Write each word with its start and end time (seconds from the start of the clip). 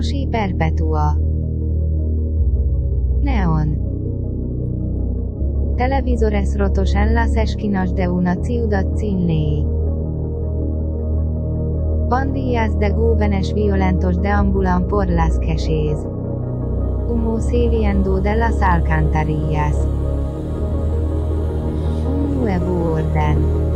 Moshi 0.00 0.26
Perpetua 0.26 1.14
Neon 3.20 3.76
Televisores 5.76 6.58
rotos 6.58 6.94
en 6.94 7.14
las 7.14 7.36
esquinas 7.36 7.94
de 7.94 8.08
una 8.08 8.36
ciudad 8.36 8.86
sin 8.96 9.26
ley. 9.26 9.66
Pandillas 12.08 12.78
de 12.78 12.92
jóvenes 12.92 13.52
violentos 13.52 14.22
deambulan 14.22 14.88
por 14.88 15.10
las 15.10 15.38
calles. 15.38 15.98
Humo 17.06 17.38
saliendo 17.38 18.22
de 18.22 18.36
las 18.36 18.62
alcantarillas. 18.62 19.76
Un 22.06 22.40
nuevo 22.40 22.94
orden. 22.94 23.69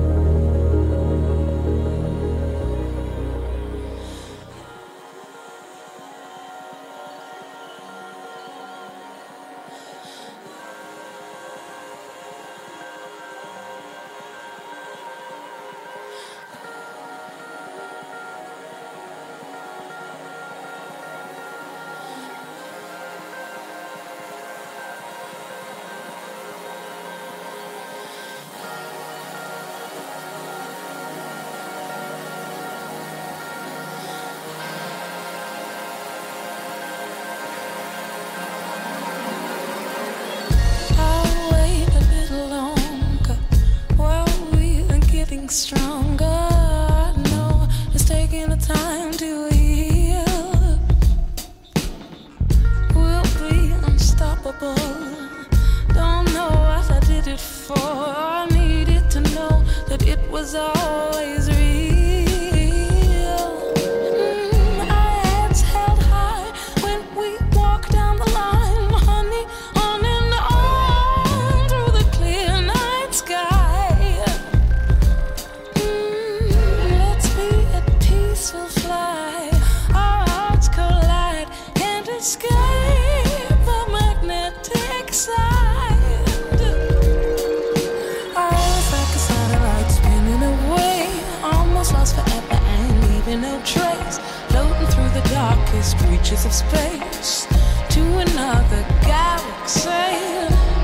darkest 95.74 96.00
reaches 96.08 96.44
of 96.44 96.52
space 96.52 97.46
to 97.90 98.00
another 98.18 98.86
galaxy. 99.02 99.90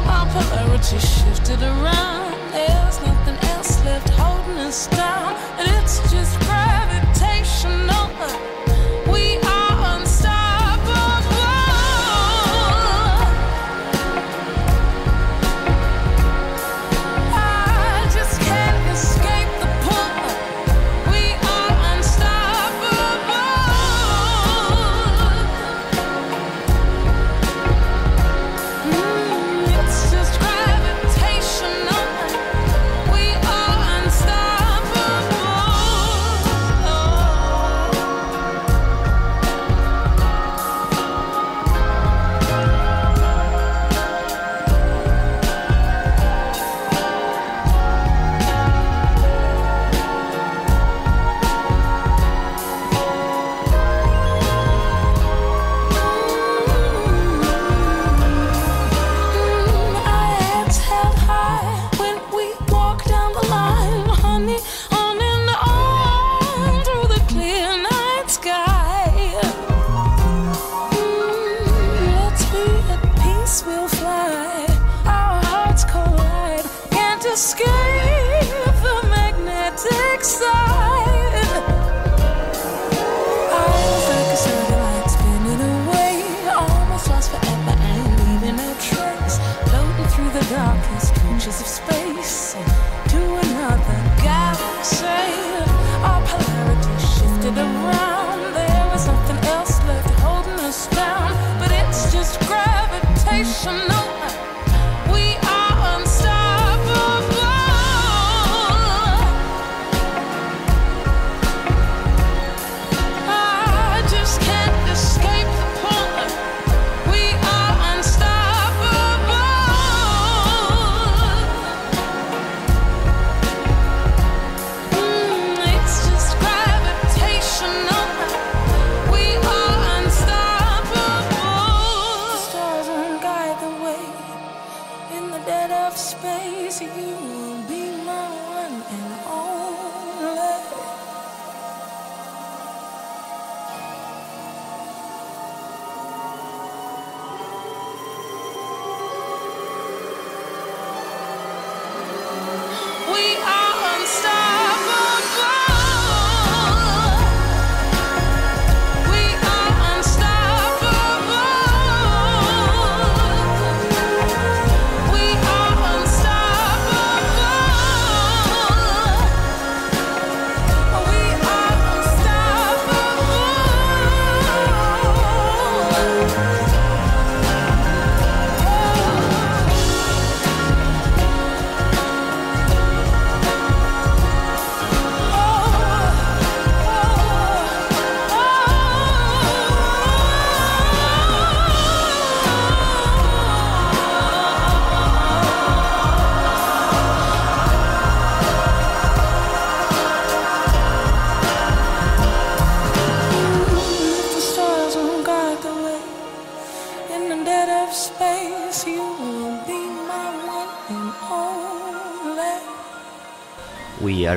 Our 0.07 0.27
polarity 0.27 0.99
shifted 0.99 1.63
around. 1.63 2.35
There's 2.53 3.01
nothing 3.03 3.37
else 3.51 3.85
left 3.85 4.09
holding 4.11 4.59
us 4.59 4.89
down, 4.89 5.35
and 5.59 5.69
it's 5.83 5.99
just 6.11 6.39
gravitational. 6.41 8.11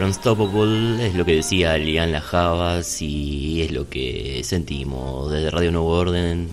Unstoppable 0.03 1.07
es 1.07 1.15
lo 1.15 1.25
que 1.25 1.35
decía 1.35 1.77
Lian 1.77 2.11
Lajavas 2.11 3.01
y 3.01 3.61
es 3.61 3.71
lo 3.71 3.89
que 3.89 4.41
sentimos 4.44 5.31
desde 5.31 5.50
Radio 5.50 5.71
Nuevo 5.71 5.89
Orden. 5.89 6.50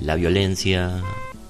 la 0.00 0.14
violencia 0.14 1.02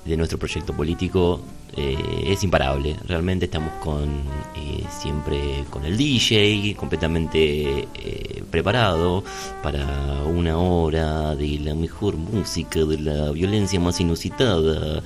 de 0.05 0.17
nuestro 0.17 0.39
proyecto 0.39 0.75
político 0.75 1.41
eh, 1.77 2.25
es 2.27 2.43
imparable. 2.43 2.97
Realmente 3.06 3.45
estamos 3.45 3.73
con 3.75 4.09
eh, 4.56 4.85
siempre 4.91 5.65
con 5.71 5.85
el 5.85 5.97
DJ 5.97 6.75
completamente 6.77 7.87
eh, 7.95 8.18
preparado 8.50 9.25
para 9.62 10.25
una 10.25 10.59
hora 10.59 11.35
de 11.35 11.59
la 11.61 11.75
mejor 11.75 12.17
música, 12.17 12.81
de 12.81 12.99
la 12.99 13.31
violencia 13.31 13.79
más 13.81 14.00
inusitada 14.00 15.03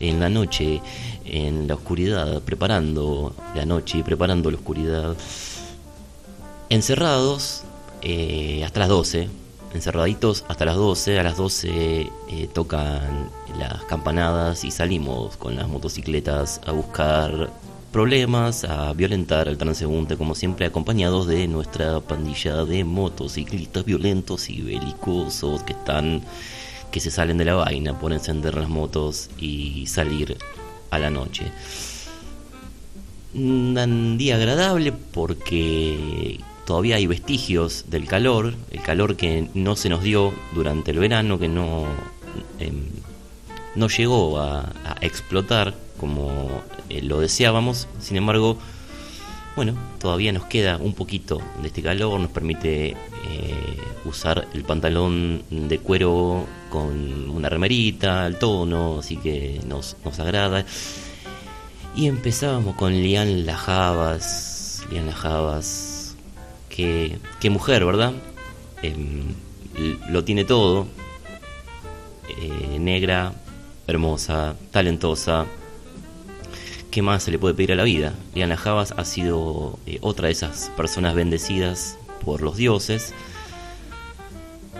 en 0.00 0.20
la 0.20 0.28
noche 0.28 0.80
en 1.24 1.66
la 1.68 1.74
oscuridad, 1.74 2.40
preparando 2.42 3.34
la 3.54 3.64
noche 3.64 4.02
preparando 4.04 4.50
la 4.50 4.56
oscuridad. 4.56 5.16
Encerrados 6.68 7.62
eh, 8.02 8.62
hasta 8.64 8.80
las 8.80 8.88
12, 8.88 9.28
encerraditos 9.74 10.44
hasta 10.48 10.64
las 10.64 10.76
12, 10.76 11.18
a 11.18 11.22
las 11.22 11.36
12 11.36 12.10
eh, 12.30 12.48
tocan 12.52 13.30
las 13.58 13.84
campanadas 13.84 14.64
y 14.64 14.70
salimos 14.70 15.36
con 15.36 15.56
las 15.56 15.68
motocicletas 15.68 16.60
a 16.66 16.72
buscar 16.72 17.50
problemas, 17.96 18.64
a 18.64 18.92
violentar 18.92 19.48
al 19.48 19.56
transeúnte, 19.56 20.18
como 20.18 20.34
siempre, 20.34 20.66
acompañados 20.66 21.26
de 21.26 21.48
nuestra 21.48 21.98
pandilla 22.00 22.66
de 22.66 22.84
motociclistas 22.84 23.86
violentos 23.86 24.50
y 24.50 24.60
belicosos 24.60 25.62
que 25.62 25.72
están 25.72 26.20
que 26.90 27.00
se 27.00 27.10
salen 27.10 27.38
de 27.38 27.46
la 27.46 27.54
vaina 27.54 27.98
por 27.98 28.12
encender 28.12 28.54
las 28.54 28.68
motos 28.68 29.30
y 29.38 29.86
salir 29.86 30.36
a 30.90 30.98
la 30.98 31.08
noche. 31.08 31.50
Un 33.32 34.18
día 34.18 34.36
agradable 34.36 34.92
porque 34.92 36.40
todavía 36.66 36.96
hay 36.96 37.06
vestigios 37.06 37.86
del 37.88 38.06
calor, 38.06 38.52
el 38.72 38.82
calor 38.82 39.16
que 39.16 39.48
no 39.54 39.74
se 39.74 39.88
nos 39.88 40.02
dio 40.02 40.34
durante 40.54 40.90
el 40.90 40.98
verano, 40.98 41.38
que 41.38 41.48
no, 41.48 41.86
em, 42.58 42.88
no 43.74 43.88
llegó 43.88 44.38
a, 44.38 44.70
explotar 45.00 45.85
como 45.98 46.62
eh, 46.88 47.02
lo 47.02 47.20
deseábamos, 47.20 47.88
sin 48.00 48.16
embargo, 48.16 48.58
bueno, 49.56 49.74
todavía 49.98 50.32
nos 50.32 50.44
queda 50.44 50.76
un 50.76 50.92
poquito 50.92 51.40
de 51.62 51.68
este 51.68 51.82
calor, 51.82 52.20
nos 52.20 52.30
permite 52.30 52.90
eh, 52.90 53.78
usar 54.04 54.46
el 54.52 54.64
pantalón 54.64 55.42
de 55.50 55.78
cuero 55.78 56.46
con 56.70 57.30
una 57.30 57.48
remerita, 57.48 58.26
el 58.26 58.36
tono, 58.36 58.98
así 58.98 59.16
que 59.16 59.60
nos, 59.66 59.96
nos 60.04 60.20
agrada. 60.20 60.66
Y 61.96 62.06
empezábamos 62.06 62.76
con 62.76 62.92
Lian 62.92 63.46
Lajabas, 63.46 64.84
Lian 64.90 65.06
Lajabas, 65.06 66.16
que, 66.68 67.18
qué 67.40 67.48
mujer, 67.48 67.86
¿verdad? 67.86 68.12
Em, 68.82 69.22
lo 70.10 70.22
tiene 70.22 70.44
todo, 70.44 70.86
eh, 72.28 72.78
negra, 72.78 73.32
hermosa, 73.86 74.56
talentosa, 74.70 75.46
¿qué 76.96 77.02
más 77.02 77.24
se 77.24 77.30
le 77.30 77.38
puede 77.38 77.52
pedir 77.52 77.72
a 77.72 77.74
la 77.74 77.84
vida? 77.84 78.14
Liana 78.34 78.56
Javas 78.56 78.94
ha 78.96 79.04
sido 79.04 79.78
eh, 79.84 79.98
otra 80.00 80.28
de 80.28 80.32
esas 80.32 80.72
personas 80.78 81.14
bendecidas 81.14 81.98
por 82.24 82.40
los 82.40 82.56
dioses. 82.56 83.12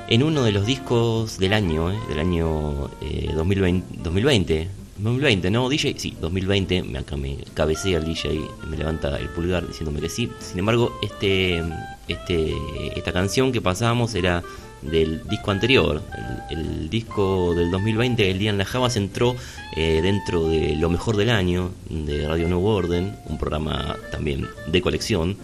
En 0.09 0.23
uno 0.23 0.43
de 0.43 0.51
los 0.51 0.65
discos 0.65 1.37
del 1.39 1.53
año, 1.53 1.93
eh, 1.93 1.99
del 2.09 2.21
año 2.21 2.91
2020, 3.35 3.99
2020, 4.03 4.69
2020, 4.97 5.51
¿no? 5.51 5.69
DJ, 5.69 5.99
sí, 5.99 6.17
2020, 6.19 6.85
me, 6.85 7.01
acá 7.01 7.19
me 7.19 7.37
cabecea 7.53 7.99
el 7.99 8.07
DJ, 8.07 8.41
me 8.67 8.79
levanta 8.79 9.19
el 9.19 9.29
pulgar 9.29 9.69
diciéndome 9.69 10.01
que 10.01 10.09
sí. 10.09 10.31
Sin 10.41 10.59
embargo, 10.59 10.99
este, 11.03 11.63
este, 12.09 12.55
esta 12.97 13.13
canción 13.13 13.53
que 13.53 13.61
pasábamos 13.61 14.15
era 14.15 14.43
del 14.91 15.23
disco 15.29 15.51
anterior. 15.51 16.03
El, 16.51 16.89
disco 16.89 17.55
del 17.55 17.71
2020, 17.71 18.31
El 18.31 18.39
Día 18.39 18.51
en 18.51 18.59
la 18.59 18.65
Javas, 18.65 18.97
entró 18.97 19.37
eh, 19.77 20.01
dentro 20.03 20.49
de 20.49 20.77
lo 20.77 20.89
mejor 20.89 21.17
del 21.17 21.31
año 21.31 21.73
de 21.91 22.27
Radio 22.27 22.49
Nuevo 22.49 22.75
Orden, 22.75 23.17
un 23.27 23.39
programa 23.39 23.97
también 24.11 24.47
de 24.67 24.83
colección. 24.83 25.37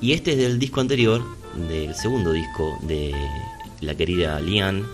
Y 0.00 0.12
este 0.12 0.32
es 0.32 0.38
del 0.38 0.58
disco 0.58 0.80
anterior, 0.80 1.22
del 1.68 1.94
segundo 1.94 2.32
disco 2.32 2.78
de 2.82 3.14
la 3.80 3.94
querida 3.94 4.40
Lian. 4.40 4.84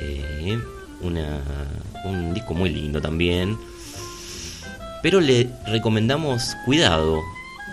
Eh, 0.00 0.58
una, 1.00 1.40
un 2.04 2.34
disco 2.34 2.54
muy 2.54 2.70
lindo 2.70 3.00
también. 3.00 3.56
Pero 5.02 5.20
le 5.20 5.48
recomendamos 5.66 6.56
cuidado 6.64 7.22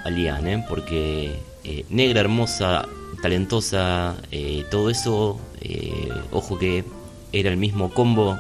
a 0.04 0.10
Lian, 0.10 0.48
¿eh? 0.48 0.66
porque 0.70 1.40
negra, 1.90 2.22
hermosa, 2.22 2.88
talentosa, 3.26 4.18
eh, 4.30 4.66
todo 4.70 4.92
eso, 4.92 5.40
eh, 5.60 6.10
ojo 6.32 6.60
que 6.60 6.84
era 7.34 7.50
el 7.50 7.58
mismo 7.58 7.90
combo 7.90 8.38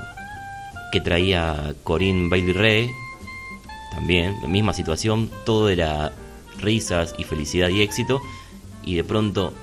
que 0.91 1.01
traía 1.01 1.73
Corinne 1.83 2.29
Bailey 2.29 2.53
Ray, 2.53 2.89
también, 3.89 4.35
la 4.43 4.47
misma 4.47 4.73
situación, 4.73 5.31
todo 5.43 5.69
era 5.69 6.13
risas 6.59 7.15
y 7.17 7.23
felicidad 7.23 7.69
y 7.69 7.81
éxito, 7.81 8.21
y 8.83 8.93
de 8.93 9.03
pronto 9.03 9.53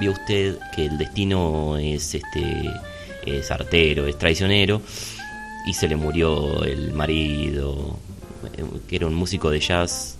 vio 0.00 0.10
usted 0.10 0.58
que 0.74 0.86
el 0.86 0.98
destino 0.98 1.78
es 1.78 2.12
este 2.16 2.68
es 3.24 3.48
artero, 3.52 4.08
es 4.08 4.18
traicionero, 4.18 4.82
y 5.68 5.74
se 5.74 5.86
le 5.86 5.94
murió 5.94 6.64
el 6.64 6.92
marido, 6.94 7.96
eh, 8.56 8.64
que 8.88 8.96
era 8.96 9.06
un 9.06 9.14
músico 9.14 9.50
de 9.50 9.60
jazz 9.60 10.16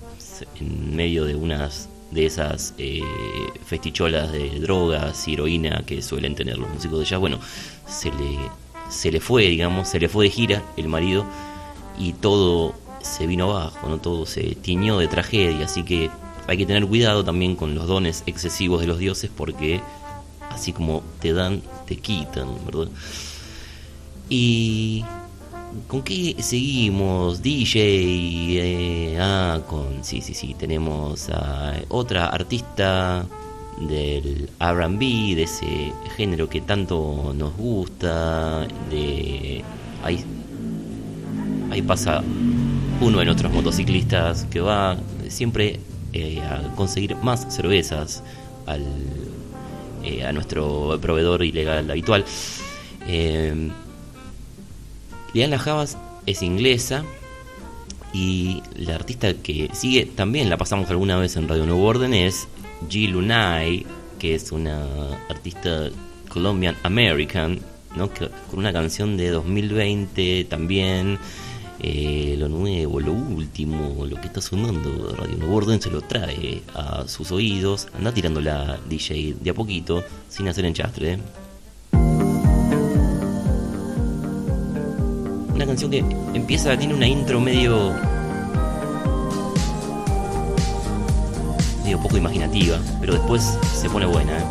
en 0.60 0.94
medio 0.94 1.24
de 1.24 1.34
unas 1.34 1.88
de 2.12 2.26
esas 2.26 2.74
eh, 2.78 3.00
festicholas 3.64 4.30
de 4.32 4.60
drogas 4.60 5.26
y 5.26 5.34
heroína 5.34 5.82
que 5.86 6.02
suelen 6.02 6.34
tener 6.34 6.58
los 6.58 6.68
músicos 6.70 7.00
de 7.00 7.04
jazz. 7.06 7.20
Bueno, 7.20 7.38
se 7.86 8.10
le, 8.10 8.38
se 8.90 9.10
le 9.10 9.20
fue, 9.20 9.44
digamos, 9.44 9.88
se 9.88 9.98
le 9.98 10.08
fue 10.08 10.26
de 10.26 10.30
gira 10.30 10.62
el 10.76 10.88
marido 10.88 11.24
y 11.98 12.12
todo 12.12 12.74
se 13.00 13.26
vino 13.26 13.50
abajo, 13.50 13.88
¿no? 13.88 13.98
todo 13.98 14.26
se 14.26 14.54
tiñó 14.54 14.98
de 14.98 15.08
tragedia, 15.08 15.64
así 15.64 15.82
que 15.82 16.10
hay 16.46 16.56
que 16.56 16.66
tener 16.66 16.86
cuidado 16.86 17.24
también 17.24 17.56
con 17.56 17.74
los 17.74 17.86
dones 17.86 18.22
excesivos 18.26 18.80
de 18.80 18.86
los 18.86 18.98
dioses 18.98 19.30
porque 19.34 19.80
así 20.50 20.72
como 20.72 21.02
te 21.20 21.32
dan, 21.32 21.62
te 21.86 21.96
quitan, 21.96 22.48
¿verdad? 22.64 22.88
Y 24.28 25.04
¿Con 25.88 26.02
qué 26.02 26.36
seguimos? 26.40 27.42
DJ. 27.42 27.80
Eh, 29.14 29.18
ah, 29.20 29.60
con. 29.68 30.04
Sí, 30.04 30.20
sí, 30.20 30.34
sí. 30.34 30.54
Tenemos 30.54 31.30
a 31.30 31.74
otra 31.88 32.26
artista 32.26 33.26
del 33.80 34.50
RB, 34.60 34.98
de 35.34 35.42
ese 35.44 35.92
género 36.16 36.48
que 36.48 36.60
tanto 36.60 37.32
nos 37.34 37.56
gusta. 37.56 38.66
De. 38.90 39.64
Ahí, 40.04 41.82
pasa 41.86 42.22
uno 43.00 43.18
de 43.20 43.24
nuestros 43.24 43.52
motociclistas 43.52 44.44
que 44.50 44.60
va 44.60 44.96
siempre 45.28 45.80
eh, 46.12 46.40
a 46.40 46.74
conseguir 46.74 47.16
más 47.16 47.46
cervezas 47.54 48.22
al, 48.66 48.84
eh, 50.04 50.24
a 50.24 50.32
nuestro 50.32 50.98
proveedor 51.00 51.42
ilegal 51.44 51.90
habitual. 51.90 52.24
Eh, 53.06 53.70
Liana 55.34 55.58
Javas 55.58 55.96
es 56.26 56.42
inglesa 56.42 57.04
y 58.12 58.62
la 58.76 58.94
artista 58.94 59.32
que 59.34 59.70
sigue, 59.72 60.06
también 60.06 60.50
la 60.50 60.58
pasamos 60.58 60.90
alguna 60.90 61.16
vez 61.16 61.36
en 61.36 61.48
Radio 61.48 61.64
Nuevo 61.64 61.84
Orden, 61.84 62.12
es 62.12 62.46
G. 62.88 63.08
Lunay, 63.08 63.86
que 64.18 64.34
es 64.34 64.52
una 64.52 64.84
artista 65.30 65.88
Colombian 66.28 66.76
American, 66.82 67.60
¿no? 67.96 68.10
con 68.10 68.58
una 68.58 68.72
canción 68.72 69.16
de 69.16 69.30
2020 69.30 70.44
también. 70.44 71.18
Eh, 71.84 72.36
lo 72.38 72.48
nuevo, 72.48 73.00
lo 73.00 73.12
último, 73.12 74.06
lo 74.06 74.20
que 74.20 74.28
está 74.28 74.40
sonando 74.40 75.16
Radio 75.16 75.36
Nuevo 75.36 75.56
Orden 75.56 75.82
se 75.82 75.90
lo 75.90 76.00
trae 76.00 76.62
a 76.74 77.08
sus 77.08 77.32
oídos. 77.32 77.88
Anda 77.96 78.14
tirando 78.14 78.40
la 78.40 78.78
DJ 78.88 79.34
de 79.40 79.50
a 79.50 79.54
poquito, 79.54 80.04
sin 80.28 80.46
hacer 80.46 80.64
enchastre. 80.64 81.14
¿eh? 81.14 81.18
Una 85.54 85.66
canción 85.66 85.90
que 85.90 86.04
empieza, 86.34 86.76
tiene 86.76 86.94
una 86.94 87.06
intro 87.06 87.40
medio. 87.40 87.92
medio 91.84 92.00
poco 92.00 92.16
imaginativa, 92.16 92.78
pero 93.00 93.14
después 93.14 93.58
se 93.74 93.88
pone 93.90 94.06
buena. 94.06 94.38
¿eh? 94.38 94.44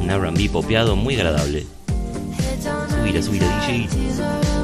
Un 0.00 0.10
RB 0.10 0.50
popeado 0.50 0.96
muy 0.96 1.14
agradable. 1.16 1.66
Subir, 2.88 3.22
subir, 3.22 3.42
DJ. 3.42 4.59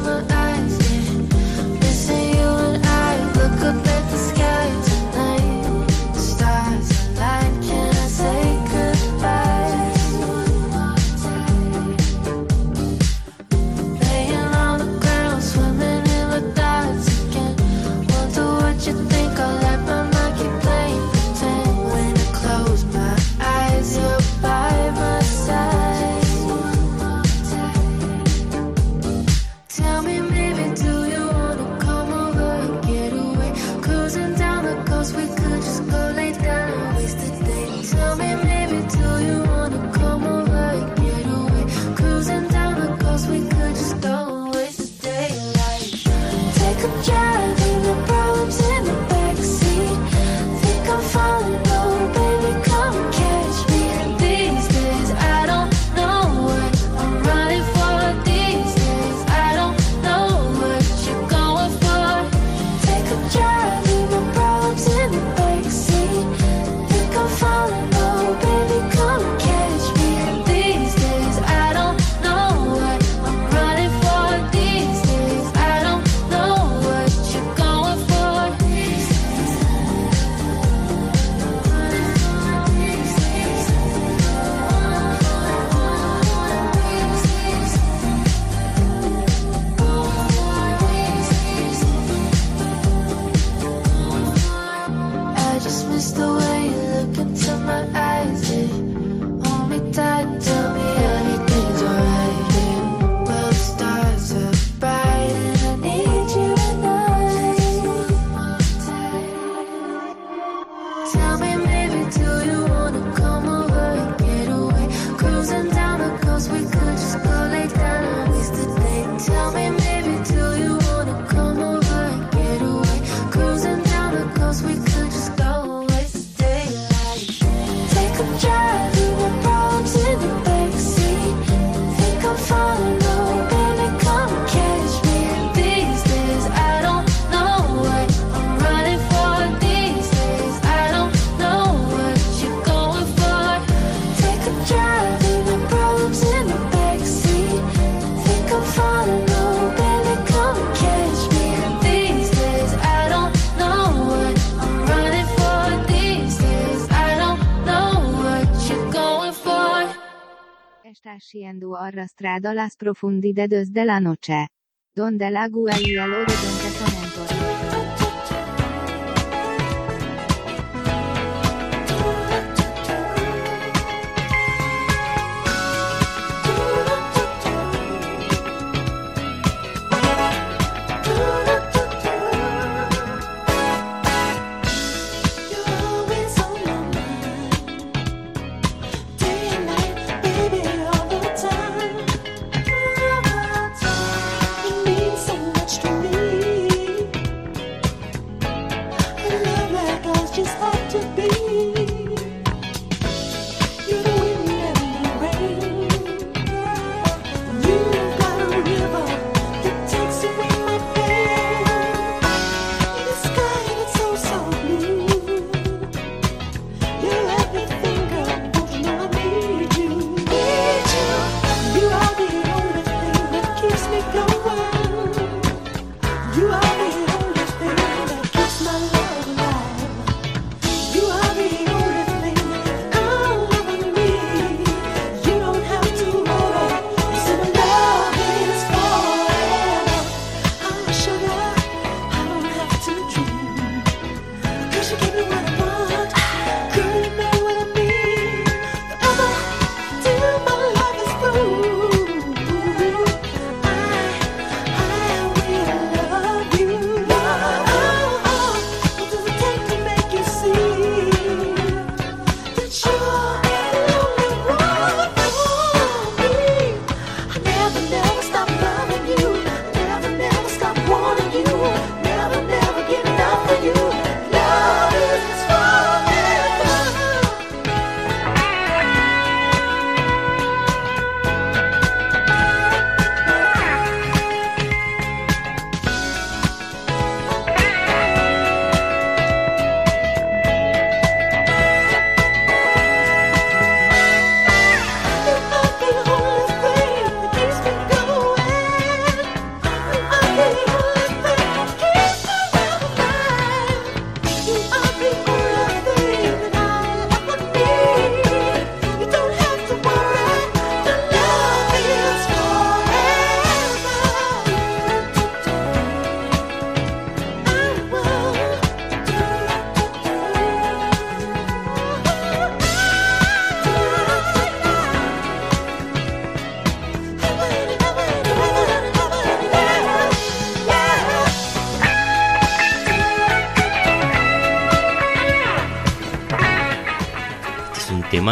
Las 162.54 162.76
profundidades 162.76 163.72
de 163.72 163.84
la 163.84 164.00
noche. 164.00 164.48
Donde 164.94 165.26
el 165.26 165.36
agua 165.36 165.78
y 165.80 165.96
el 165.96 166.12
horizonte 166.14 166.65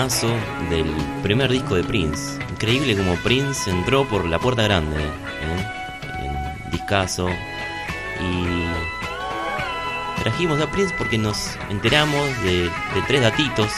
del 0.05 0.85
primer 1.23 1.51
disco 1.51 1.77
de 1.77 1.83
Prince. 1.83 2.39
Increíble 2.51 2.95
como 2.95 3.15
Prince 3.23 3.71
entró 3.71 4.07
por 4.07 4.27
la 4.27 4.39
puerta 4.39 4.63
grande, 4.63 5.03
¿eh? 5.03 5.67
en 6.21 6.71
discazo. 6.71 7.27
Y 8.21 8.67
trajimos 10.23 10.61
a 10.61 10.71
Prince 10.71 10.95
porque 10.99 11.17
nos 11.17 11.57
enteramos 11.71 12.29
de, 12.43 12.71
tres 13.07 13.23
datitos. 13.23 13.73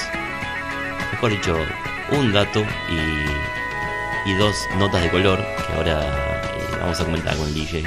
Mejor 1.12 1.30
dicho, 1.30 1.56
un 2.10 2.32
dato 2.32 2.64
y, 4.26 4.32
dos 4.34 4.56
notas 4.78 5.02
de 5.02 5.10
color 5.10 5.38
que 5.38 5.72
ahora 5.74 6.02
eh, 6.02 6.76
vamos 6.80 7.00
a 7.00 7.04
comentar 7.04 7.36
con 7.36 7.54
DJ. 7.54 7.84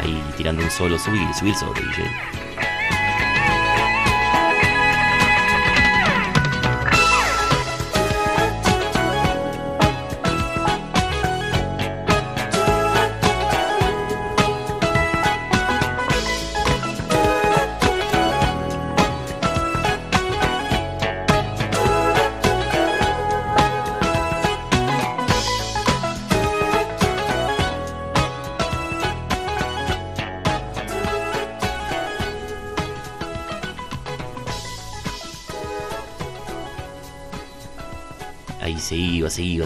Ahí 0.00 0.22
tirando 0.36 0.62
un 0.62 0.70
solo, 0.70 1.00
subir, 1.00 1.26
subir 1.34 1.56
solo, 1.56 1.72
DJ. 1.72 2.39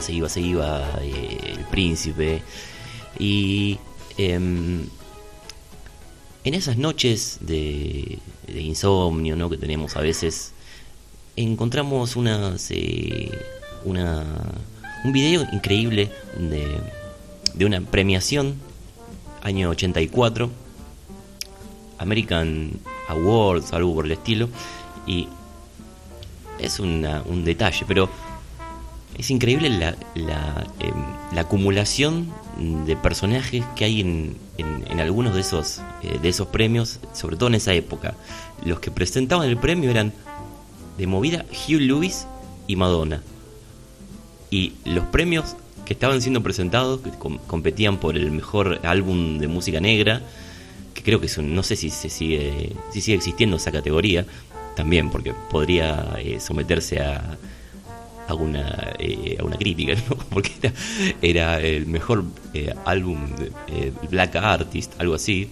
Se 0.05 0.13
iba, 0.13 0.29
se 0.29 0.41
iba, 0.41 0.99
eh, 1.03 1.55
el 1.59 1.65
príncipe. 1.67 2.43
Y 3.19 3.79
em, 4.19 4.87
en 6.45 6.55
esas 6.55 6.77
noches 6.77 7.39
de, 7.41 8.19
insomnio 8.55 9.35
¿no? 9.37 9.49
que 9.51 9.57
tenemos 9.57 9.97
a 9.97 10.01
veces, 10.01 10.53
encontramos 11.37 12.17
una, 12.17 12.59
se- 12.59 13.31
una, 13.85 14.25
un 15.05 15.13
video 15.13 15.47
increíble 15.53 16.11
de, 16.39 16.67
de 17.55 17.65
una 17.65 17.81
premiación, 17.81 18.55
año 19.43 19.71
84, 19.71 20.51
American 21.99 22.73
Awards, 23.09 23.73
algo 23.73 23.95
por 23.95 24.07
el 24.07 24.13
estilo, 24.13 24.49
y 25.07 25.29
es 26.59 26.79
una- 26.81 27.23
un 27.23 27.45
detalle, 27.45 27.85
pero 27.87 28.09
es 29.19 29.31
increíble 29.31 29.69
em, 29.69 30.25
la 31.33 31.41
acumulación 31.41 32.33
de 32.87 32.97
personajes 32.97 33.65
que 33.77 33.85
hay 33.85 34.01
en, 34.01 34.37
algunos 35.01 35.35
de 35.35 35.41
esos, 35.41 35.81
eh, 36.03 36.19
de 36.23 36.29
esos 36.29 36.49
premios, 36.49 37.01
sobre 37.13 37.37
todo 37.37 37.49
en 37.49 37.57
esa 37.57 37.73
época. 37.75 38.15
Los 38.65 38.81
que 38.81 38.91
presentaban 38.91 39.49
el 39.49 39.57
premio 39.57 39.91
eran 39.91 40.13
de 40.99 41.07
movida 41.07 41.45
Hugh 41.51 41.81
Lewis 41.81 42.27
y 42.67 42.77
Madonna. 42.77 43.23
Y 44.51 44.75
los 44.85 45.05
premios 45.07 45.57
que 45.85 45.93
estaban 45.93 46.23
siendo 46.23 46.43
presentados, 46.43 47.01
que 47.01 47.11
com- 47.11 47.39
competían 47.47 47.99
por 47.99 48.17
el 48.17 48.31
mejor 48.31 48.81
álbum 48.85 49.39
de 49.39 49.49
música 49.49 49.81
negra, 49.81 50.23
que 50.95 51.03
creo 51.03 51.21
que 51.21 51.27
es 51.27 51.37
un- 51.37 51.55
no 51.55 51.63
sé 51.63 51.77
si 51.77 51.91
se 51.91 52.09
sigue, 52.09 52.73
si 52.93 53.01
sigue 53.01 53.17
existiendo 53.17 53.57
esa 53.57 53.73
categoría, 53.73 54.25
también, 54.77 55.11
porque 55.11 55.35
podría 55.51 56.15
eh, 56.19 56.41
someterse 56.41 57.01
a, 57.01 57.37
hago 58.29 58.45
una, 58.45 58.95
eh, 58.99 59.37
crítica, 59.59 59.95
¿no? 60.09 60.17
Porque 60.31 60.53
era, 60.61 60.73
era 61.23 61.61
el 61.61 61.87
mejor 61.87 62.25
eh, 62.53 62.75
álbum 62.85 63.19
eh, 63.69 63.93
Black 64.11 64.37
Artist, 64.37 64.93
algo 65.01 65.15
así, 65.15 65.49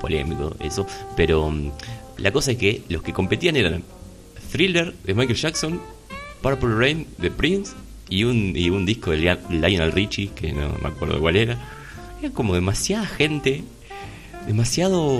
polémico 0.00 0.54
eso, 0.60 0.86
pero 1.16 1.50
mm, 1.50 1.70
la 2.18 2.32
cosa 2.32 2.52
es 2.52 2.58
que 2.58 2.82
los 2.88 3.02
que 3.02 3.12
competían 3.12 3.56
eran 3.56 3.82
Thriller 4.52 4.94
de 5.04 5.14
Michael 5.14 5.38
Jackson, 5.38 5.80
Purple 6.42 6.74
Rain 6.74 7.06
de 7.18 7.30
Prince 7.30 7.72
y 8.08 8.24
un, 8.24 8.52
y 8.56 8.70
un 8.70 8.84
disco 8.84 9.10
de 9.12 9.38
Lionel 9.48 9.92
Richie, 9.92 10.30
que 10.34 10.52
no 10.52 10.76
me 10.82 10.88
acuerdo 10.88 11.20
cuál 11.20 11.36
era. 11.36 11.58
Era 12.20 12.32
como 12.32 12.54
demasiada 12.54 13.06
gente, 13.06 13.62
demasiado 14.46 15.18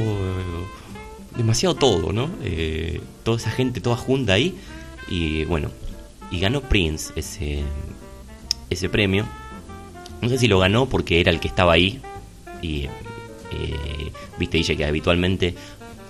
demasiado 1.36 1.74
todo, 1.74 2.12
¿no? 2.12 2.30
Eh, 2.42 3.00
toda 3.22 3.36
esa 3.36 3.50
gente 3.50 3.80
toda 3.80 3.96
junta 3.96 4.34
ahí 4.34 4.54
y 5.08 5.44
bueno, 5.44 5.70
y 6.30 6.40
ganó 6.40 6.60
Prince 6.60 7.12
ese 7.16 7.62
ese 8.68 8.88
premio. 8.88 9.26
No 10.20 10.28
sé 10.28 10.38
si 10.38 10.48
lo 10.48 10.58
ganó 10.58 10.86
porque 10.86 11.20
era 11.20 11.30
el 11.30 11.40
que 11.40 11.48
estaba 11.48 11.72
ahí 11.72 12.00
y 12.62 12.84
eh, 13.52 14.12
viste 14.38 14.58
dice 14.58 14.76
que 14.76 14.84
habitualmente 14.84 15.54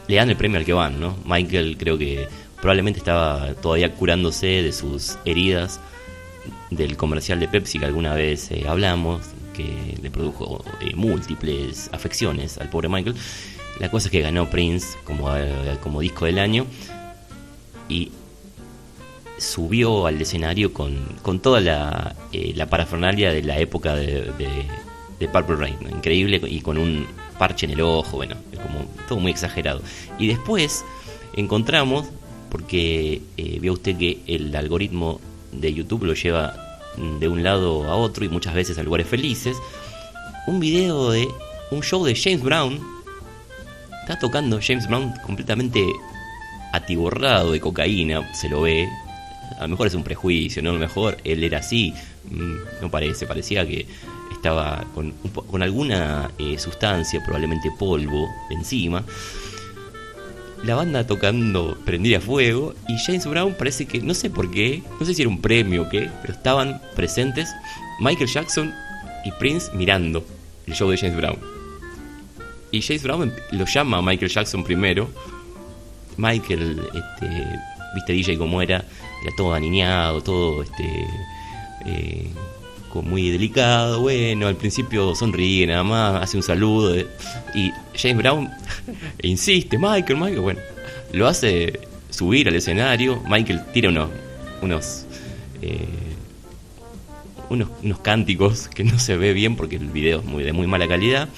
le 0.09 0.17
dan 0.17 0.29
el 0.31 0.37
premio 0.37 0.59
al 0.59 0.65
que 0.65 0.73
van, 0.73 1.01
¿no? 1.01 1.17
Michael 1.25 1.77
creo 1.79 1.97
que 1.97 2.29
probablemente 2.57 2.99
estaba 2.99 3.55
todavía 3.55 3.95
curándose 3.95 4.47
de 4.47 4.73
sus 4.73 5.17
heridas 5.25 5.81
del 6.71 6.97
comercial 6.97 7.41
de 7.41 7.49
Pepsi 7.49 7.79
que 7.79 7.87
alguna 7.87 8.15
vez 8.15 8.51
eh, 8.51 8.65
hablamos, 8.69 9.23
que 9.55 9.97
le 10.01 10.11
produjo 10.11 10.65
eh, 10.81 10.95
múltiples 10.95 11.91
afecciones 11.93 12.59
al 12.59 12.69
pobre 12.69 12.89
Michael. 12.89 13.17
La 13.79 13.91
cosa 13.91 14.09
es 14.09 14.13
que 14.13 14.21
ganó 14.21 14.49
Prince 14.51 14.99
como, 15.05 15.35
eh, 15.35 15.79
como 15.83 16.01
disco 16.01 16.27
del 16.27 16.39
año 16.39 16.67
y 17.89 18.11
subió 19.41 20.07
al 20.07 20.21
escenario 20.21 20.73
con, 20.73 20.97
con 21.23 21.41
toda 21.41 21.61
la, 21.61 22.15
eh, 22.33 22.53
la 22.55 22.67
parafernalia 22.67 23.33
de 23.33 23.43
la 23.43 23.59
época 23.59 23.95
de, 23.95 24.33
de, 24.33 24.49
de 25.19 25.29
Purple 25.29 25.57
Rain, 25.57 25.77
¿no? 25.81 25.89
increíble 25.89 26.41
y 26.47 26.61
con 26.61 26.77
un 26.77 27.07
parche 27.39 27.65
en 27.65 27.73
el 27.73 27.81
ojo, 27.81 28.19
bueno, 28.19 28.37
como 28.53 28.85
todo 29.09 29.19
muy 29.19 29.31
exagerado. 29.33 29.81
Y 30.19 30.29
después 30.29 30.85
encontramos, 31.35 32.07
porque 32.51 33.23
eh, 33.39 33.59
vio 33.61 33.73
usted 33.73 33.97
que 33.97 34.21
el 34.27 34.55
algoritmo 34.55 35.21
de 35.53 35.73
YouTube 35.73 36.05
lo 36.05 36.15
lleva 36.15 36.55
mm, 36.99 37.19
de 37.19 37.29
un 37.29 37.43
lado 37.43 37.85
a 37.85 37.97
otro 37.97 38.25
y 38.27 38.29
muchas 38.29 38.55
veces 38.55 38.77
a 38.79 38.83
lugares 38.83 39.09
felices, 39.09 39.57
un 40.47 40.61
video 40.61 41.11
de 41.13 41.27
un 41.71 41.83
show 41.83 42.05
de 42.05 42.15
James 42.15 42.43
Brown. 42.43 42.79
Está 44.03 44.19
tocando 44.19 44.61
James 44.63 44.87
Brown 44.87 45.15
completamente 45.25 45.83
atiborrado 46.73 47.53
de 47.53 47.61
cocaína, 47.61 48.33
se 48.35 48.49
lo 48.49 48.63
ve. 48.63 48.87
A 49.61 49.65
lo 49.65 49.69
mejor 49.69 49.87
es 49.87 49.95
un 49.95 50.03
prejuicio, 50.03 50.63
¿no? 50.63 50.71
A 50.71 50.73
lo 50.73 50.79
mejor 50.79 51.19
él 51.23 51.45
era 51.45 51.59
así, 51.59 51.93
mm, 52.31 52.83
no 52.83 52.91
parece, 52.91 53.27
parecía 53.27 53.67
que 53.67 53.87
estaba 54.33 54.87
con, 54.95 55.13
con 55.33 55.63
alguna 55.63 56.31
eh, 56.39 56.59
sustancia, 56.59 57.23
probablemente 57.23 57.71
polvo, 57.79 58.27
encima. 58.49 59.05
La 60.65 60.75
banda 60.75 61.07
tocando 61.07 61.77
prendida 61.85 62.19
a 62.19 62.21
fuego 62.21 62.75
y 62.89 62.97
James 62.99 63.27
Brown 63.27 63.55
parece 63.55 63.87
que, 63.87 64.01
no 64.01 64.15
sé 64.15 64.31
por 64.31 64.51
qué, 64.51 64.83
no 64.99 65.05
sé 65.05 65.15
si 65.15 65.23
era 65.23 65.29
un 65.29 65.41
premio 65.41 65.83
o 65.83 65.89
qué, 65.89 66.11
pero 66.23 66.33
estaban 66.33 66.81
presentes 66.97 67.51
Michael 68.01 68.29
Jackson 68.29 68.75
y 69.25 69.33
Prince 69.33 69.71
mirando 69.75 70.25
el 70.67 70.75
show 70.75 70.91
de 70.91 70.97
James 70.97 71.17
Brown. 71.17 71.39
Y 72.71 72.81
James 72.83 73.03
Brown 73.03 73.33
lo 73.53 73.67
llama 73.67 73.99
a 73.99 74.03
Michael 74.03 74.31
Jackson 74.31 74.65
primero. 74.65 75.11
Michael, 76.17 76.81
este, 76.95 77.47
viste 77.95 78.13
DJ 78.13 78.39
como 78.39 78.63
era, 78.63 78.85
era 79.23 79.35
todo 79.37 79.55
aniñado, 79.55 80.23
todo 80.23 80.63
este, 80.63 81.07
eh, 81.87 82.31
muy 82.95 83.31
delicado, 83.31 84.01
bueno, 84.01 84.49
al 84.49 84.57
principio 84.57 85.15
sonríe 85.15 85.67
nada 85.67 85.85
más, 85.85 86.23
hace 86.23 86.37
un 86.37 86.43
saludo, 86.43 86.95
eh, 86.97 87.07
y 87.55 87.71
James 87.97 88.17
Brown 88.17 88.51
insiste, 89.23 89.79
Michael, 89.79 90.19
Michael, 90.19 90.41
bueno, 90.41 90.61
lo 91.13 91.29
hace 91.29 91.81
subir 92.11 92.49
al 92.49 92.57
escenario, 92.57 93.23
Michael 93.29 93.63
tira 93.73 93.91
unos, 93.91 94.11
unos, 94.61 95.07
eh, 95.63 95.87
unos, 97.49 97.69
unos 97.83 98.01
cánticos 98.01 98.69
que 98.69 98.83
no 98.83 98.99
se 98.99 99.17
ve 99.17 99.33
bien 99.33 99.55
porque 99.55 99.77
el 99.77 99.89
video 99.89 100.19
es 100.21 100.25
muy, 100.25 100.43
de 100.43 100.53
muy 100.53 100.67
mala 100.67 100.89
calidad, 100.89 101.29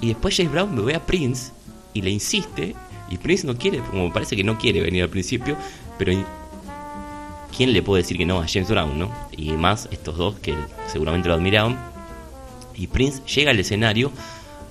y 0.00 0.08
después 0.08 0.36
James 0.36 0.52
Brown 0.52 0.84
ve 0.84 0.94
a 0.94 1.04
Prince 1.04 1.52
y 1.92 2.00
le 2.00 2.10
insiste, 2.10 2.74
y 3.10 3.18
Prince 3.18 3.46
no 3.46 3.56
quiere, 3.56 3.78
como 3.90 4.12
parece 4.12 4.34
que 4.34 4.44
no 4.44 4.58
quiere 4.58 4.80
venir 4.80 5.02
al 5.02 5.10
principio, 5.10 5.56
pero 5.98 6.12
¿quién 7.56 7.72
le 7.72 7.82
puede 7.82 8.02
decir 8.02 8.18
que 8.18 8.26
no 8.26 8.40
a 8.40 8.46
James 8.46 8.68
Brown, 8.68 8.98
no? 8.98 9.10
Y 9.36 9.52
más 9.52 9.88
estos 9.90 10.16
dos 10.16 10.36
que 10.36 10.54
seguramente 10.86 11.28
lo 11.28 11.34
admiraban. 11.34 11.78
Y 12.74 12.88
Prince 12.88 13.22
llega 13.26 13.50
al 13.50 13.58
escenario 13.58 14.12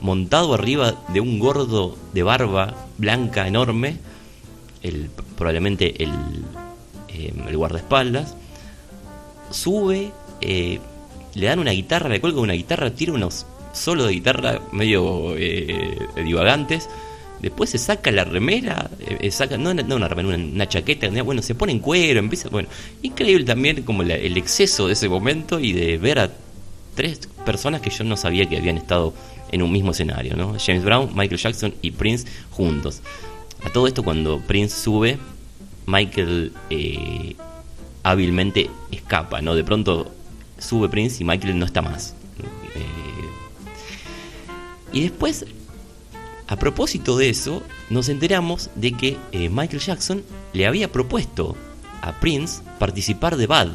montado 0.01 0.53
arriba 0.53 0.93
de 1.07 1.19
un 1.19 1.39
gordo 1.39 1.97
de 2.13 2.23
barba 2.23 2.75
blanca 2.97 3.47
enorme, 3.47 3.97
el, 4.83 5.09
probablemente 5.35 6.03
el, 6.03 6.11
eh, 7.09 7.33
el 7.47 7.57
guardaespaldas, 7.57 8.35
sube, 9.49 10.11
eh, 10.41 10.79
le 11.33 11.47
dan 11.47 11.59
una 11.59 11.71
guitarra, 11.71 12.09
le 12.09 12.21
cuelga 12.21 12.41
una 12.41 12.53
guitarra, 12.53 12.91
tira 12.91 13.13
unos 13.13 13.47
solos 13.73 14.07
de 14.07 14.13
guitarra 14.13 14.61
medio 14.71 15.35
eh, 15.35 15.97
divagantes. 16.23 16.87
Después 17.41 17.69
se 17.69 17.77
saca 17.77 18.11
la 18.11 18.23
remera, 18.23 18.89
eh, 18.99 19.17
eh, 19.21 19.31
saca, 19.31 19.57
no, 19.57 19.73
no 19.73 19.95
una 19.95 20.07
remera, 20.07 20.29
una, 20.29 20.67
chaqueta, 20.67 21.09
bueno, 21.23 21.41
se 21.41 21.53
pone 21.53 21.73
en 21.73 21.79
cuero, 21.79 22.19
empieza, 22.19 22.49
bueno, 22.49 22.69
increíble 23.01 23.45
también 23.45 23.83
como 23.83 24.03
el 24.03 24.37
exceso 24.37 24.87
de 24.87 24.93
ese 24.93 25.09
momento 25.09 25.59
y 25.59 25.73
de 25.73 25.97
ver 25.97 26.19
a 26.19 26.31
tres 26.95 27.27
personas 27.45 27.81
que 27.81 27.89
yo 27.89 28.03
no 28.03 28.17
sabía 28.17 28.47
que 28.47 28.57
habían 28.57 28.77
estado 28.77 29.13
en 29.51 29.61
un 29.61 29.71
mismo 29.71 29.91
escenario, 29.91 30.35
¿no? 30.35 30.55
James 30.59 30.83
Brown, 30.83 31.09
Michael 31.13 31.39
Jackson 31.39 31.73
y 31.81 31.91
Prince 31.91 32.25
juntos. 32.51 33.01
A 33.63 33.69
todo 33.69 33.87
esto 33.87 34.03
cuando 34.03 34.39
Prince 34.39 34.75
sube, 34.75 35.17
Michael 35.85 36.53
eh, 36.69 37.35
hábilmente 38.03 38.69
escapa, 38.91 39.41
¿no? 39.41 39.55
De 39.55 39.63
pronto 39.63 40.11
sube 40.57 40.89
Prince 40.89 41.21
y 41.21 41.25
Michael 41.25 41.59
no 41.59 41.65
está 41.65 41.81
más. 41.81 42.15
Y 44.95 45.01
después, 45.01 45.45
a 46.47 46.55
propósito 46.57 47.17
de 47.17 47.29
eso, 47.29 47.63
nos 47.89 48.09
enteramos 48.09 48.69
de 48.75 48.91
que 48.91 49.17
eh, 49.31 49.49
Michael 49.49 49.81
Jackson 49.81 50.23
le 50.53 50.67
había 50.67 50.91
propuesto 50.91 51.55
a 52.01 52.13
Prince 52.19 52.61
participar 52.77 53.35
de 53.35 53.47
Bad, 53.47 53.69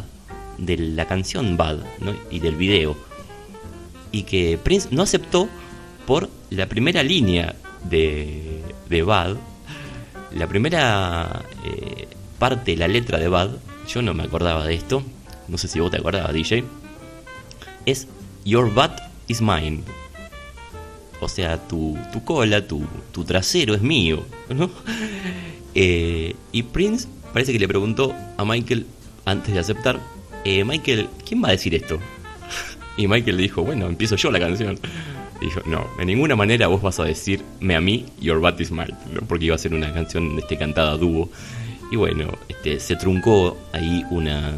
de 0.59 0.77
la 0.77 1.07
canción 1.07 1.57
Bad 1.57 1.79
¿no? 1.99 2.15
y 2.31 2.39
del 2.39 2.55
video. 2.55 2.97
Y 4.13 4.23
que 4.23 4.59
Prince 4.63 4.89
no 4.93 5.03
aceptó 5.03 5.49
por 6.07 6.29
la 6.51 6.69
primera 6.69 7.03
línea 7.03 7.57
de, 7.85 8.63
de 8.89 9.03
Bad, 9.03 9.37
la 10.33 10.47
primera 10.47 11.45
eh, 11.65 12.09
parte 12.39 12.77
la 12.77 12.89
letra 12.89 13.19
de 13.19 13.29
Bad, 13.29 13.51
yo 13.89 14.03
no 14.03 14.15
me 14.15 14.23
acordaba 14.23 14.65
de 14.65 14.75
esto, 14.75 15.03
no 15.49 15.59
sé 15.59 15.67
si 15.67 15.81
vos 15.81 15.91
te 15.91 15.97
acordabas, 15.97 16.33
DJ, 16.33 16.65
es 17.87 18.07
Your 18.45 18.73
butt 18.73 18.93
is 19.27 19.41
mine. 19.41 19.83
O 21.21 21.29
sea, 21.29 21.59
tu, 21.59 21.99
tu 22.13 22.25
cola, 22.25 22.67
tu, 22.67 22.83
tu 23.13 23.25
trasero 23.25 23.75
es 23.75 23.83
mío, 23.83 24.25
¿no? 24.49 24.71
Eh, 25.75 26.35
y 26.53 26.63
Prince 26.65 27.09
parece 27.33 27.53
que 27.53 27.59
le 27.59 27.69
preguntó 27.69 28.15
a 28.37 28.45
Michael 28.45 28.87
antes 29.25 29.55
de 29.55 29.61
aceptar, 29.61 30.01
eh, 30.45 30.65
Michael, 30.65 31.09
¿quién 31.27 31.43
va 31.43 31.49
a 31.49 31.53
decir 31.53 31.75
esto? 31.75 31.99
Y 32.97 33.07
Michael 33.07 33.37
le 33.37 33.45
dijo, 33.45 33.63
bueno, 33.63 33.87
empiezo 33.87 34.17
yo 34.17 34.31
la 34.31 34.39
canción. 34.41 34.79
Dijo, 35.41 35.63
no, 35.65 35.87
de 35.97 36.05
ninguna 36.05 36.37
manera 36.37 36.67
vos 36.67 36.83
vas 36.83 37.01
a 37.01 37.05
decirme 37.05 37.75
a 37.75 37.81
mí, 37.81 38.05
Your 38.21 38.41
Butt 38.41 38.61
is 38.61 38.71
Mine, 38.71 38.95
porque 39.27 39.47
iba 39.47 39.55
a 39.55 39.59
ser 39.59 39.73
una 39.73 39.91
canción 39.95 40.39
este, 40.39 40.59
cantada 40.59 40.99
dúo. 40.99 41.31
Y 41.91 41.97
bueno, 41.97 42.31
este, 42.49 42.79
se 42.79 42.97
truncó 42.97 43.57
ahí 43.73 44.05
una 44.11 44.53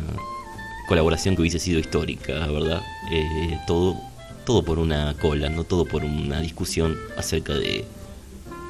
colaboración 0.89 1.37
que 1.37 1.43
hubiese 1.43 1.61
sido 1.61 1.79
histórica, 1.79 2.47
¿verdad? 2.47 2.83
Eh, 3.13 3.59
todo, 3.67 3.97
todo 4.45 4.65
por 4.65 4.79
una 4.79 5.15
cola, 5.15 5.49
no 5.49 5.65
todo 5.65 5.85
por 5.85 6.05
una 6.05 6.41
discusión 6.41 6.99
acerca 7.17 7.55
de 7.55 7.85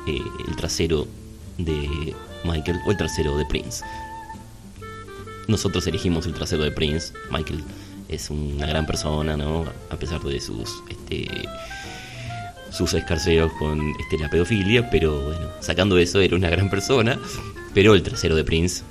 eh, 0.07 0.21
el 0.49 0.57
trasero 0.57 1.07
de 1.59 2.15
Michael 2.45 2.79
o 2.87 2.91
el 2.91 2.97
trasero 2.97 3.37
de 3.37 3.47
Prince. 3.47 3.85
Nosotros 5.49 5.87
elegimos 5.87 6.27
el 6.27 6.35
trasero 6.35 6.63
de 6.63 6.71
Prince. 6.71 7.13
Michael 7.31 7.63
es 8.09 8.31
una 8.31 8.67
gran 8.67 8.87
persona, 8.87 9.37
¿no? 9.37 9.65
A 9.91 9.97
pesar 9.97 10.21
de 10.23 10.41
sus 10.41 10.83
este 10.89 11.29
sus 12.71 12.95
escarceos 12.95 13.53
con 13.59 13.93
este, 14.01 14.19
la 14.19 14.31
pedofilia, 14.31 14.89
pero 14.89 15.21
bueno, 15.21 15.49
sacando 15.61 15.99
eso 15.99 16.21
era 16.21 16.35
una 16.37 16.49
gran 16.49 16.71
persona, 16.71 17.19
pero 17.75 17.95
el 17.95 18.03
trasero 18.03 18.35
de 18.35 18.45
Prince, 18.45 18.83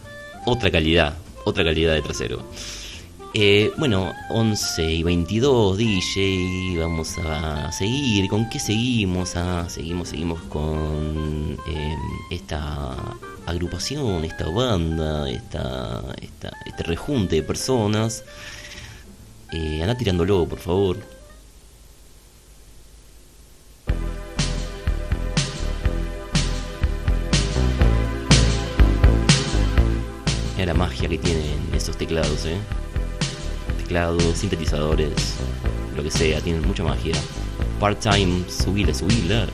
otra 0.46 0.70
calidad, 0.70 1.18
otra 1.46 1.64
calidad 1.64 1.96
de 1.96 2.02
trasero. 2.02 2.44
Eh, 3.34 3.72
bueno, 3.78 4.14
11 4.30 4.92
y 4.92 5.04
22 5.04 5.78
DJ, 5.78 6.78
vamos 6.80 7.18
a 7.18 7.72
seguir. 7.72 8.28
¿Con 8.28 8.50
qué 8.50 8.60
seguimos? 8.60 9.38
Ah, 9.38 9.68
seguimos, 9.70 10.10
seguimos 10.10 10.42
con 10.44 11.58
eh, 11.66 11.96
esta 12.30 12.94
agrupación, 13.46 14.26
esta 14.26 14.50
banda, 14.50 15.30
esta, 15.30 16.04
este 16.66 16.84
rejunte 16.84 17.38
de 17.38 17.44
personas. 17.44 18.26
Eh, 19.54 19.82
anda 19.82 19.96
tirándolo, 19.96 20.46
por 20.46 20.60
favor. 20.60 20.98
Mira 30.58 30.66
la 30.66 30.74
magia 30.74 31.08
que 31.08 31.18
tienen 31.18 31.70
esos 31.74 31.98
teclados, 31.98 32.46
eh. 32.46 32.58
Sintetizadores, 34.36 35.36
lo 35.98 36.02
que 36.02 36.10
sea, 36.10 36.40
tienen 36.40 36.66
mucha 36.66 36.82
magia. 36.82 37.14
Part-time, 37.78 38.46
subile, 38.50 38.94
subile. 38.94 39.48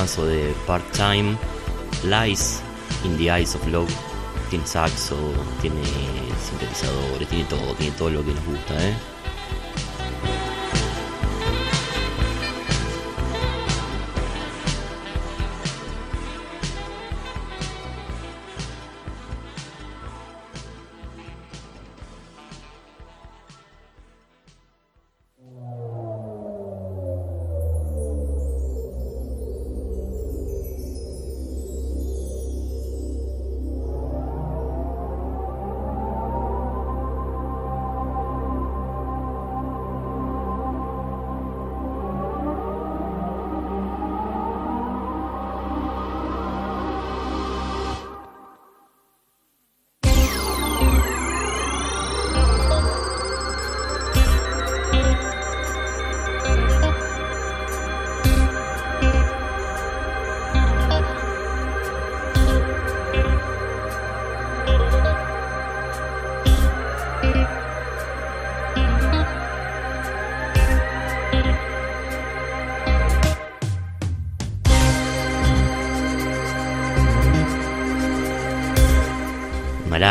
Temazo, 0.00 0.22
temazo 0.22 0.26
de 0.26 0.54
part-time. 0.66 1.36
Lies 2.04 2.62
in 3.04 3.16
the 3.18 3.30
Eyes 3.30 3.54
of 3.54 3.66
Love. 3.68 3.92
Tiene 4.48 4.66
saxo, 4.66 5.16
tiene 5.60 5.82
sintetizadores, 6.48 7.28
tiene 7.28 7.44
todo, 7.44 7.74
tiene 7.74 7.96
todo 7.96 8.10
lo 8.10 8.24
que 8.24 8.32
nos 8.32 8.44
gusta, 8.46 8.74
¿eh? 8.88 8.94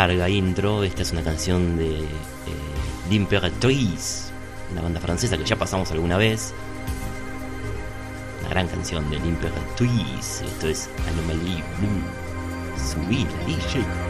Larga 0.06 0.30
intro. 0.30 0.82
Esta 0.82 1.02
es 1.02 1.12
una 1.12 1.22
canción 1.22 1.76
de 1.76 1.98
eh, 1.98 2.06
L'Imperatrice, 3.10 4.32
una 4.72 4.80
banda 4.80 4.98
francesa 4.98 5.36
que 5.36 5.44
ya 5.44 5.56
pasamos 5.56 5.90
alguna 5.90 6.16
vez. 6.16 6.54
Una 8.40 8.48
gran 8.48 8.66
canción 8.68 9.10
de 9.10 9.18
L'Imperatrice. 9.18 10.46
Esto 10.46 10.68
es 10.68 10.88
Anomalie 11.06 11.62
Blue. 11.78 12.02
Subí 12.78 13.24
la 13.24 13.44
DJ. 13.44 14.09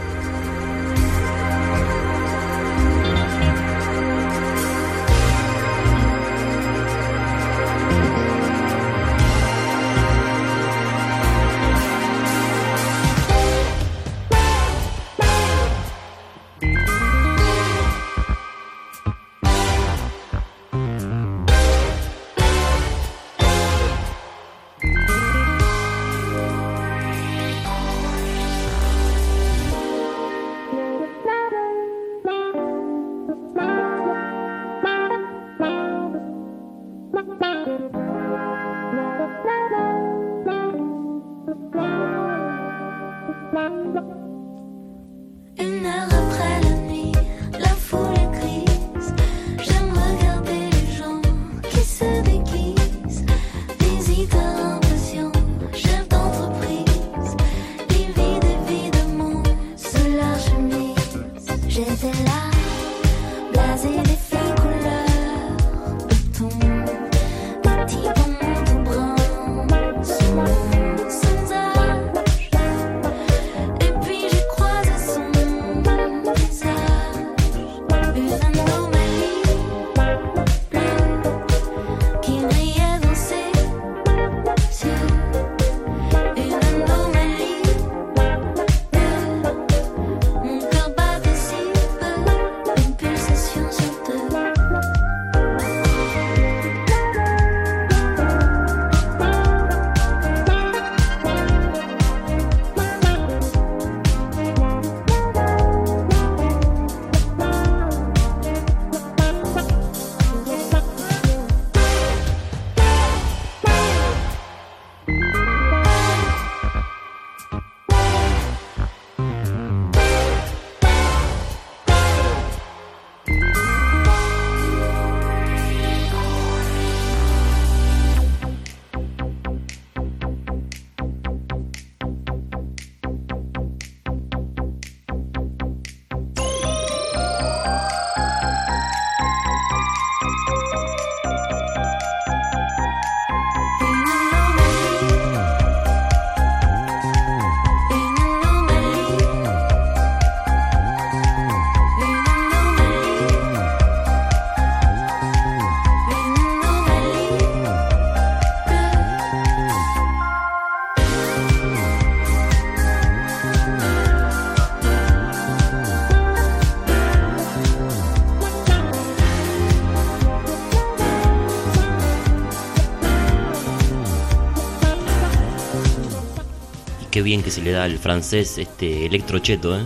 Bien 177.23 177.43
que 177.43 177.51
se 177.51 177.61
le 177.61 177.71
da 177.71 177.83
al 177.83 177.97
francés 177.97 178.57
este 178.57 179.05
electrocheto, 179.05 179.77
¿eh? 179.77 179.83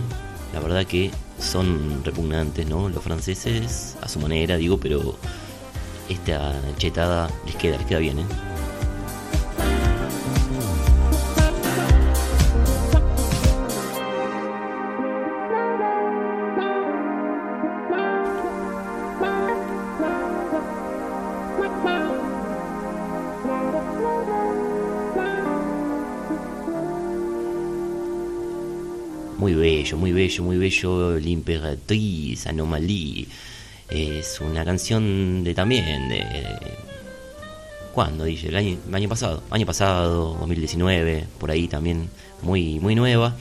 La 0.52 0.60
verdad 0.60 0.86
que 0.86 1.10
son 1.38 2.02
repugnantes, 2.04 2.66
¿no? 2.66 2.88
Los 2.88 3.02
franceses, 3.02 3.96
a 4.00 4.08
su 4.08 4.18
manera, 4.20 4.56
digo, 4.56 4.78
pero 4.78 5.16
esta 6.08 6.54
chetada 6.78 7.30
les 7.44 7.56
queda, 7.56 7.76
les 7.78 7.86
queda 7.86 7.98
bien, 7.98 8.20
¿eh? 8.20 8.26
Muy 29.96 30.12
bello, 30.12 30.42
muy 30.44 30.58
bello. 30.58 31.16
L'Imperatriz, 31.16 32.46
Anomalie. 32.46 33.26
Es 33.88 34.40
una 34.40 34.64
canción 34.64 35.42
de 35.44 35.54
también 35.54 36.08
de. 36.08 36.24
¿Cuándo? 37.94 38.24
Dice, 38.24 38.48
el 38.48 38.56
año, 38.56 38.78
el 38.88 38.94
año 38.94 39.08
pasado. 39.08 39.42
Año 39.50 39.66
pasado, 39.66 40.36
2019, 40.40 41.26
por 41.38 41.50
ahí 41.50 41.68
también. 41.68 42.08
Muy, 42.42 42.78
muy 42.80 42.94
nueva. 42.94 43.34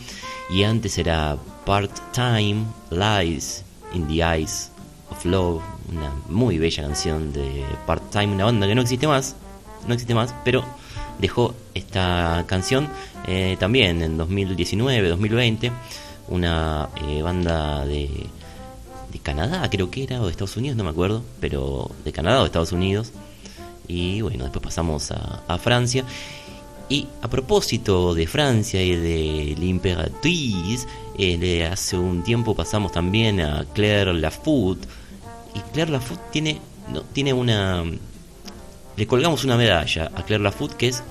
Y 0.50 0.64
antes 0.64 0.98
era 0.98 1.38
Part-Time 1.66 2.66
Lies 2.92 3.64
in 3.94 4.08
the 4.08 4.24
Eyes 4.24 4.72
of 5.10 5.26
Love. 5.26 5.62
Una 5.92 6.12
muy 6.30 6.58
bella 6.58 6.84
canción 6.84 7.34
de 7.34 7.64
Part-Time, 7.86 8.34
una 8.34 8.46
banda 8.46 8.68
que 8.68 8.76
no 8.76 8.82
existe 8.82 9.08
más. 9.08 9.36
No 9.88 9.94
existe 9.94 10.16
más, 10.16 10.34
pero 10.44 10.64
dejó 11.20 11.54
esta 11.74 12.44
canción 12.48 12.90
eh, 13.28 13.56
también 13.60 14.02
en 14.02 14.18
2019, 14.18 15.10
2020, 15.10 15.72
una 16.28 16.90
eh, 17.08 17.22
banda 17.22 17.86
de, 17.86 18.10
Canadá, 19.24 19.68
creo 19.70 19.90
que 19.90 20.04
era, 20.04 20.22
o 20.22 20.26
de 20.26 20.32
Estados 20.32 20.58
Unidos, 20.58 20.76
no 20.78 20.84
me 20.84 20.90
acuerdo, 20.90 21.24
pero 21.40 21.90
de 22.04 22.12
Canadá 22.12 22.40
o 22.40 22.42
de 22.42 22.48
Estados 22.48 22.74
Unidos. 22.74 23.14
Y 23.88 24.22
bueno, 24.22 24.44
después 24.44 24.62
pasamos 24.62 25.10
a, 25.12 25.58
Francia. 25.58 26.04
Y 26.90 27.08
a 27.22 27.30
propósito 27.30 28.14
de 28.14 28.28
Francia 28.28 28.84
y 28.84 28.96
de 28.96 29.56
l'Imperatriz, 29.58 30.86
eh, 31.18 31.66
hace 31.66 31.98
un 31.98 32.24
tiempo 32.24 32.56
pasamos 32.56 32.92
también 32.92 33.40
a 33.40 33.66
Claire 33.74 34.14
Lafoot. 34.14 34.86
Y 35.56 35.60
Claire 35.72 35.94
Lafoot 35.94 36.20
tiene, 36.32 36.60
no, 36.92 37.02
tiene 37.02 37.32
una... 37.32 37.84
Le 38.98 39.08
colgamos 39.08 39.46
una 39.46 39.56
medalla 39.56 40.12
a 40.14 40.24
Claire 40.24 40.44
Lafoot, 40.44 40.74
que 40.74 40.90
es 40.90 41.04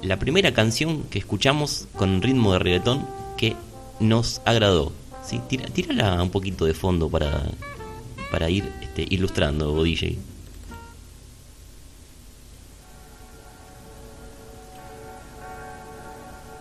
la 0.00 0.18
primera 0.18 0.52
canción 0.52 1.04
que 1.04 1.18
escuchamos 1.18 1.86
con 1.96 2.22
ritmo 2.22 2.54
de 2.54 2.58
reggaetón 2.58 3.06
que 3.36 3.56
nos 4.02 4.40
agradó. 4.44 4.92
¿sí? 5.24 5.40
Tira, 5.48 5.66
tírala 5.66 6.22
un 6.22 6.30
poquito 6.30 6.64
de 6.64 6.74
fondo 6.74 7.08
para, 7.08 7.42
para 8.30 8.50
ir 8.50 8.70
este, 8.82 9.06
ilustrando, 9.08 9.82
DJ. 9.82 10.18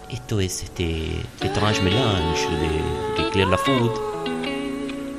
Esto 0.10 0.40
es 0.42 0.64
este 0.64 1.22
Étrange 1.42 1.82
Melange 1.82 2.48
de, 2.50 3.24
de 3.24 3.30
Claire 3.32 3.50
Lafoot. 3.50 4.12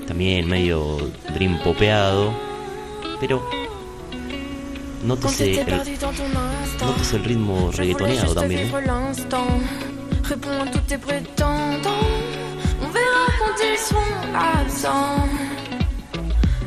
También 0.07 0.47
medio 0.47 1.11
dream 1.35 1.59
popeado. 1.63 2.33
Pero 3.19 3.43
nótese 5.05 5.61
el, 5.61 5.67
nótese 6.81 7.17
el 7.17 7.25
ritmo 7.25 7.71
reggaetoneado 7.73 8.35
también. 8.35 8.69
¿eh? 8.69 9.92
Réponds 10.25 10.63
à 10.63 10.67
tous 10.67 10.79
tes 10.81 10.99
prétendants. 10.99 12.09
On 12.81 12.89
verra 12.89 13.27
quand 13.39 13.57
ils 13.63 13.79
seront 13.79 14.01
absents. 14.35 15.29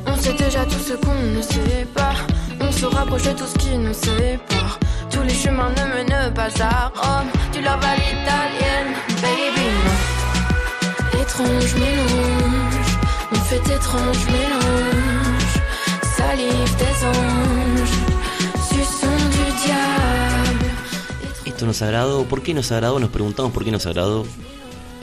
On 0.06 0.16
sait 0.18 0.34
déjà 0.34 0.66
tout 0.66 0.80
ce 0.80 0.94
qu'on 0.94 1.14
ne 1.36 1.42
sait 1.42 1.88
pas. 1.94 2.16
On 2.60 2.72
se 2.72 2.86
rapproche 2.86 3.24
de 3.24 3.32
tout 3.32 3.46
ce 3.46 3.58
qui 3.58 3.78
nous 3.78 3.94
sépare. 3.94 4.80
Tous 5.10 5.22
les 5.24 5.34
chemins 5.34 5.70
ne 5.70 5.94
mènent 5.94 6.34
pas 6.34 6.50
à 6.62 6.92
Rome. 6.96 7.30
Tu 7.52 7.62
la 7.62 7.74
à 7.74 7.96
l'italienne, 7.96 8.94
baby. 9.22 9.70
Étrange 11.22 11.76
mélange. 11.76 12.92
On 13.32 13.36
fait 13.36 13.74
étrange 13.74 14.26
mélange. 14.28 15.56
Salive 16.18 16.76
nos 21.76 21.82
agradó. 21.82 22.24
¿Por 22.24 22.42
qué 22.42 22.54
nos 22.54 22.72
agradó? 22.72 23.00
Nos 23.00 23.10
preguntamos 23.10 23.52
por 23.52 23.66
qué 23.66 23.72
nos 23.72 23.86
agradó. 23.86 24.26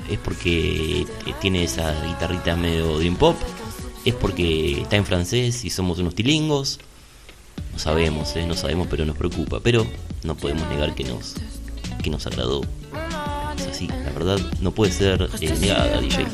Es 0.08 0.18
porque 0.18 1.02
eh, 1.02 1.34
tiene 1.38 1.64
esa 1.64 1.92
guitarrita 2.02 2.56
medio 2.56 2.96
dream 2.98 3.16
pop. 3.16 3.36
Es 4.06 4.14
porque 4.14 4.80
está 4.80 4.96
en 4.96 5.04
francés 5.04 5.66
y 5.66 5.70
somos 5.70 5.98
unos 5.98 6.14
tilingos. 6.14 6.80
No 7.74 7.78
sabemos, 7.78 8.34
¿eh? 8.36 8.46
no 8.46 8.54
sabemos, 8.54 8.86
pero 8.88 9.04
nos 9.04 9.18
preocupa. 9.18 9.60
Pero 9.62 9.86
no 10.22 10.34
podemos 10.34 10.66
negar 10.70 10.94
que 10.94 11.04
nos, 11.04 11.34
que 12.02 12.08
nos 12.08 12.26
agradó. 12.26 12.62
Es 13.58 13.66
así, 13.66 13.88
la 13.88 14.10
verdad 14.12 14.38
no 14.62 14.72
puede 14.72 14.92
ser 14.92 15.28
eh, 15.42 15.54
negada, 15.60 16.00
DJ. 16.00 16.26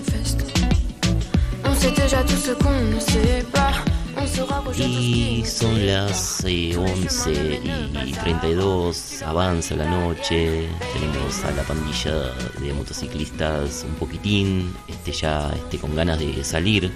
Y 4.76 5.44
son 5.44 5.86
las 5.86 6.44
eh, 6.44 6.76
11 6.76 7.60
y 8.06 8.12
32, 8.12 9.22
avanza 9.22 9.74
la 9.74 9.90
noche, 9.90 10.68
tenemos 10.92 11.44
a 11.44 11.50
la 11.50 11.62
pandilla 11.62 12.34
de 12.60 12.72
motociclistas 12.72 13.84
un 13.88 13.94
poquitín, 13.94 14.74
este 14.86 15.12
ya 15.12 15.50
este, 15.54 15.78
con 15.78 15.96
ganas 15.96 16.18
de 16.18 16.44
salir 16.44 16.92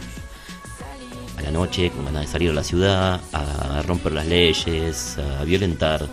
a 1.36 1.42
la 1.42 1.50
noche, 1.50 1.90
con 1.90 2.04
ganas 2.04 2.22
de 2.22 2.28
salir 2.28 2.50
a 2.50 2.54
la 2.54 2.64
ciudad, 2.64 3.20
a 3.32 3.82
romper 3.82 4.12
las 4.12 4.26
leyes, 4.26 5.18
a 5.18 5.44
violentar 5.44 6.06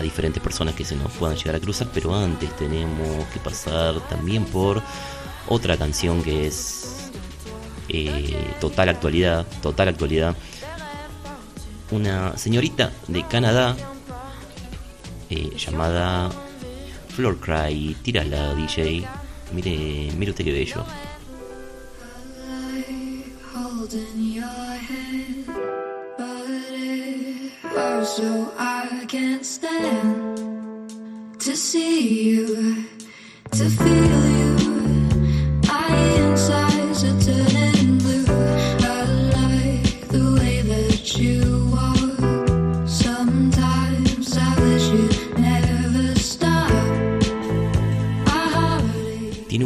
a 0.00 0.02
diferentes 0.02 0.42
personas 0.42 0.74
que 0.74 0.84
se 0.84 0.96
nos 0.96 1.12
puedan 1.12 1.36
llegar 1.36 1.56
a 1.56 1.60
cruzar, 1.60 1.88
pero 1.92 2.14
antes 2.14 2.56
tenemos 2.56 3.26
que 3.32 3.38
pasar 3.38 4.00
también 4.08 4.44
por 4.46 4.82
otra 5.46 5.76
canción 5.76 6.22
que 6.22 6.46
es 6.46 6.79
eh, 7.92 8.54
total 8.60 8.90
actualidad, 8.90 9.46
total 9.62 9.88
actualidad. 9.88 10.36
Una 11.90 12.36
señorita 12.36 12.92
de 13.08 13.26
Canadá 13.26 13.76
eh, 15.28 15.50
llamada 15.56 16.30
Floor 17.08 17.38
Cry, 17.38 17.96
tírala 18.02 18.54
DJ, 18.54 19.04
mire, 19.52 20.12
mire 20.16 20.30
usted 20.30 20.44
qué 20.44 20.52
bello. 20.52 20.84
so. 28.02 28.40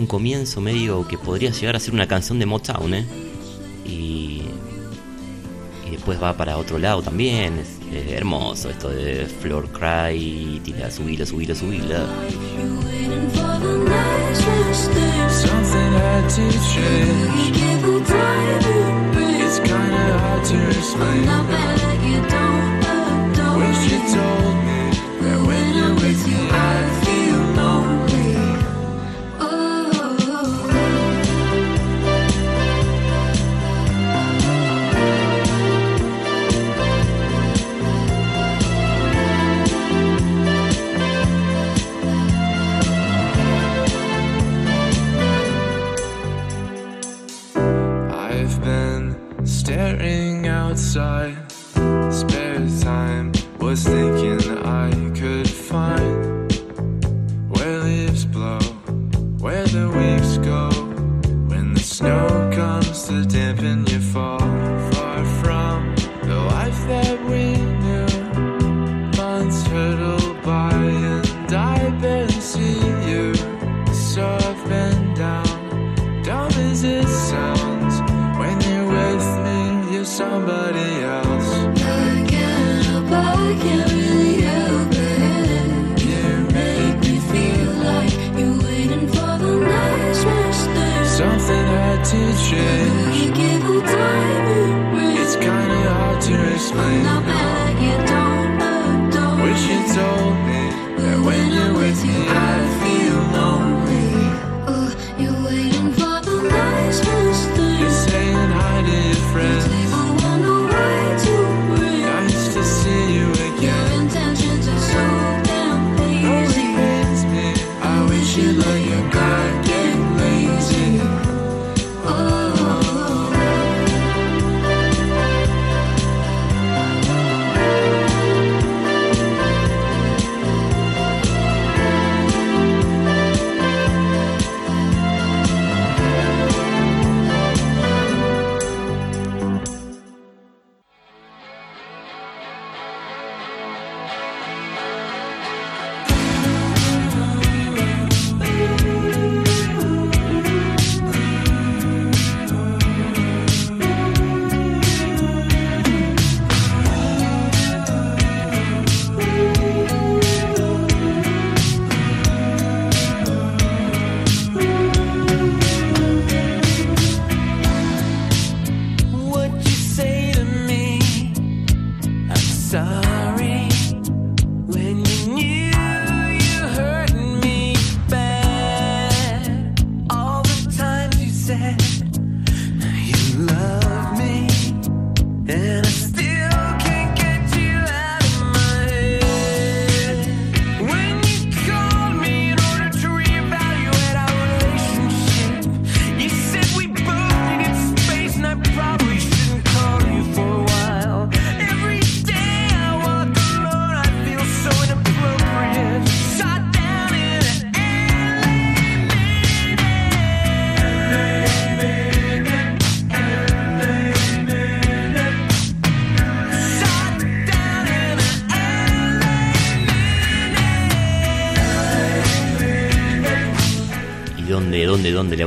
Un 0.05 0.09
comienzo 0.09 0.61
medio 0.61 1.09
que 1.09 1.17
podría 1.17 1.51
llegar 1.51 1.77
a 1.77 1.81
ser 1.81 1.95
una 1.95 2.07
canción 2.07 2.39
de 2.39 2.45
Motown, 2.45 2.93
¿eh? 2.93 3.07
Y, 3.87 4.43
y 5.87 5.91
después 5.93 6.23
va 6.23 6.37
para 6.37 6.59
otro 6.59 6.79
lado 6.79 7.01
también. 7.01 7.59
Es 7.59 8.13
hermoso 8.13 8.69
esto 8.69 8.91
de 8.91 9.25
Floor 9.25 9.67
Cry, 9.71 10.61
tira, 10.63 10.91
subila, 10.91 11.25
subila, 11.25 11.55
subila. 11.55 12.07
Something 21.15 21.44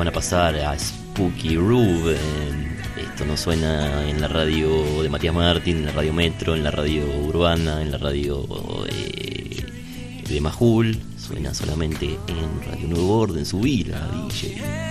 a 0.07 0.11
pasar 0.11 0.55
a 0.55 0.77
Spooky 0.77 1.55
Ruben? 1.55 2.77
Esto 2.97 3.25
no 3.25 3.35
suena 3.35 4.09
en 4.09 4.21
la 4.21 4.27
radio 4.27 5.01
de 5.03 5.09
Matías 5.09 5.33
Martín, 5.33 5.77
en 5.77 5.85
la 5.85 5.91
radio 5.91 6.13
Metro, 6.13 6.55
en 6.55 6.63
la 6.63 6.71
radio 6.71 7.03
Urbana, 7.25 7.81
en 7.81 7.91
la 7.91 7.97
radio 7.97 8.45
eh, 8.87 9.65
de 10.27 10.41
Majul. 10.41 10.97
Suena 11.17 11.53
solamente 11.53 12.17
en 12.27 12.69
Radio 12.69 12.87
Nuevo 12.87 13.19
Orden, 13.19 13.45
su 13.45 13.59
vida, 13.59 14.07
DJ. 14.29 14.86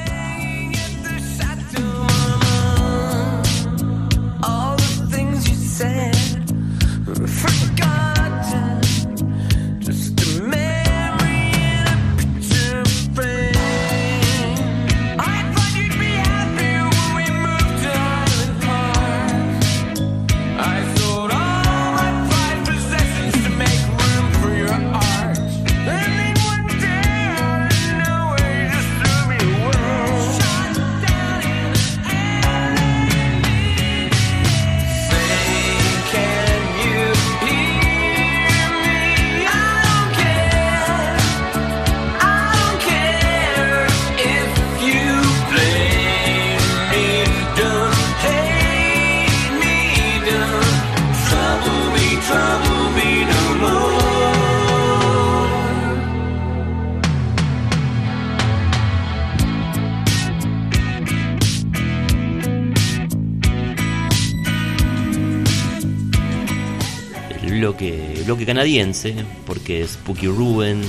Canadiense, 68.47 69.15
porque 69.45 69.87
Spooky 69.87 70.29
Ruben 70.29 70.81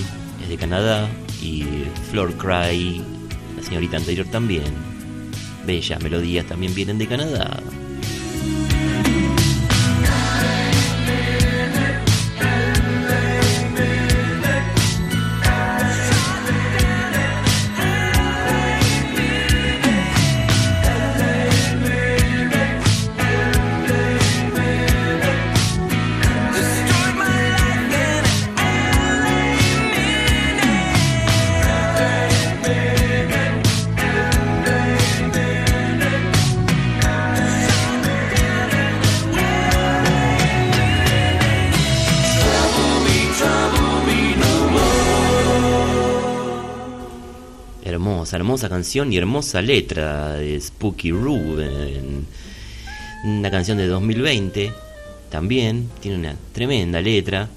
es 0.42 0.48
de 0.48 0.58
Canadá 0.58 1.10
y 1.42 1.66
Floor 2.12 2.34
Cry, 2.38 3.04
la 3.56 3.64
señorita 3.64 3.98
anterior 3.98 4.28
también. 4.28 4.74
Bellas 5.66 6.02
melodías 6.02 6.46
también 6.46 6.74
vienen 6.74 6.98
de 6.98 7.08
Canadá. 7.08 7.60
Canción 48.70 49.14
y 49.14 49.18
hermosa 49.18 49.62
letra 49.62 50.34
de 50.34 50.60
Spooky 50.60 51.12
Ruben. 51.12 52.28
Una 53.24 53.50
canción 53.50 53.78
de 53.78 53.88
2020 53.88 54.74
también, 55.30 55.90
tiene 56.02 56.18
una 56.18 56.36
tremenda 56.52 57.00
letra. 57.00 57.48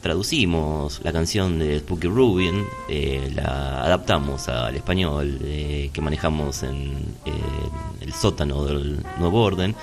Traducimos 0.00 1.00
la 1.02 1.12
canción 1.12 1.58
de 1.58 1.80
Spooky 1.80 2.08
Ruben, 2.08 2.64
eh, 2.88 3.30
la 3.34 3.84
adaptamos 3.84 4.48
al 4.48 4.74
español 4.76 5.38
eh, 5.42 5.90
que 5.92 6.00
manejamos 6.00 6.62
en 6.62 6.96
eh, 7.24 7.32
el 8.00 8.12
sótano 8.12 8.64
del 8.64 9.04
Nuevo 9.18 9.42
Orden. 9.42 9.74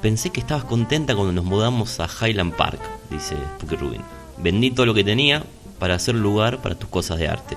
Pensé 0.00 0.30
que 0.30 0.40
estabas 0.40 0.64
contenta 0.64 1.14
cuando 1.14 1.32
nos 1.32 1.44
mudamos 1.44 1.98
a 1.98 2.08
Highland 2.08 2.54
Park, 2.54 2.80
dice 3.10 3.34
Spooky 3.56 3.76
Rubin. 3.76 4.02
Vendí 4.38 4.70
todo 4.70 4.86
lo 4.86 4.94
que 4.94 5.02
tenía 5.02 5.42
para 5.78 5.94
hacer 5.94 6.14
lugar 6.14 6.62
para 6.62 6.74
tus 6.74 6.88
cosas 6.88 7.18
de 7.18 7.28
arte. 7.28 7.56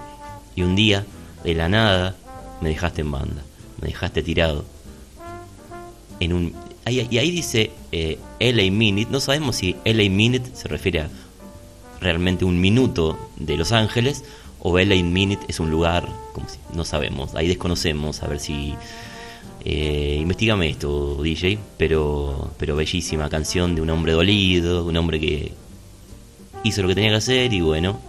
Y 0.57 0.63
un 0.63 0.75
día, 0.75 1.05
de 1.45 1.53
la 1.53 1.69
nada, 1.69 2.15
me 2.61 2.69
dejaste 2.69 3.01
en 3.01 3.11
banda. 3.11 3.43
Me 3.79 3.87
dejaste 3.89 4.23
tirado. 4.23 4.65
En 6.19 6.33
un, 6.33 6.53
ahí- 6.83 7.07
y 7.09 7.17
ahí 7.19 7.31
dice 7.31 7.71
eh, 7.91 8.17
LA 8.39 8.71
Minute. 8.71 9.07
No 9.11 9.19
sabemos 9.19 9.55
si 9.57 9.75
LA 9.85 10.09
Minute 10.09 10.49
se 10.53 10.67
refiere 10.67 11.01
a 11.01 11.09
realmente 12.01 12.43
un 12.43 12.59
minuto 12.59 13.17
de 13.37 13.55
Los 13.57 13.71
Ángeles 13.71 14.23
o 14.59 14.77
LA 14.79 14.95
Minute 15.03 15.45
es 15.47 15.59
un 15.59 15.69
lugar, 15.69 16.07
como 16.33 16.49
si, 16.49 16.57
no 16.73 16.83
sabemos. 16.83 17.35
Ahí 17.35 17.47
desconocemos 17.47 18.23
a 18.23 18.27
ver 18.27 18.39
si 18.39 18.73
eh, 19.63 20.17
investigame 20.19 20.69
esto, 20.69 21.21
DJ, 21.21 21.59
pero, 21.77 22.51
pero 22.57 22.75
bellísima 22.75 23.29
canción 23.29 23.75
de 23.75 23.81
un 23.81 23.89
hombre 23.91 24.13
dolido, 24.13 24.85
un 24.85 24.97
hombre 24.97 25.19
que 25.19 25.51
hizo 26.63 26.81
lo 26.81 26.87
que 26.87 26.95
tenía 26.95 27.11
que 27.11 27.17
hacer 27.17 27.53
y 27.53 27.61
bueno, 27.61 27.99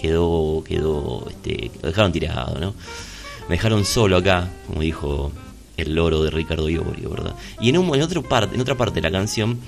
quedó, 0.00 0.64
quedó, 0.64 1.26
este, 1.28 1.70
lo 1.82 1.88
dejaron 1.88 2.10
tirado, 2.10 2.58
¿no? 2.58 2.74
Me 3.48 3.56
dejaron 3.56 3.84
solo 3.84 4.16
acá, 4.16 4.48
como 4.66 4.80
dijo 4.80 5.30
el 5.76 5.94
loro 5.94 6.22
de 6.22 6.30
Ricardo 6.30 6.70
Iorio, 6.70 7.10
¿verdad? 7.10 7.34
Y 7.60 7.68
en, 7.68 7.76
un, 7.76 7.94
en, 7.94 8.00
otro 8.00 8.22
parte, 8.22 8.54
en 8.54 8.60
otra 8.62 8.76
parte 8.76 8.94
de 8.94 9.02
la 9.02 9.10
canción, 9.10 9.58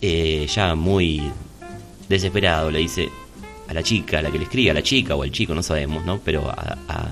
eh, 0.00 0.46
ya 0.48 0.76
muy 0.76 1.32
desesperado, 2.08 2.70
le 2.70 2.78
dice 2.78 3.08
a 3.66 3.74
la 3.74 3.82
chica, 3.82 4.20
a 4.20 4.22
la 4.22 4.30
que 4.30 4.38
le 4.38 4.44
escribe, 4.44 4.70
a 4.70 4.74
la 4.74 4.82
chica 4.82 5.16
o 5.16 5.24
al 5.24 5.32
chico, 5.32 5.54
no 5.54 5.62
sabemos, 5.62 6.04
¿no? 6.04 6.20
Pero 6.24 6.48
a, 6.48 6.78
a, 6.88 7.08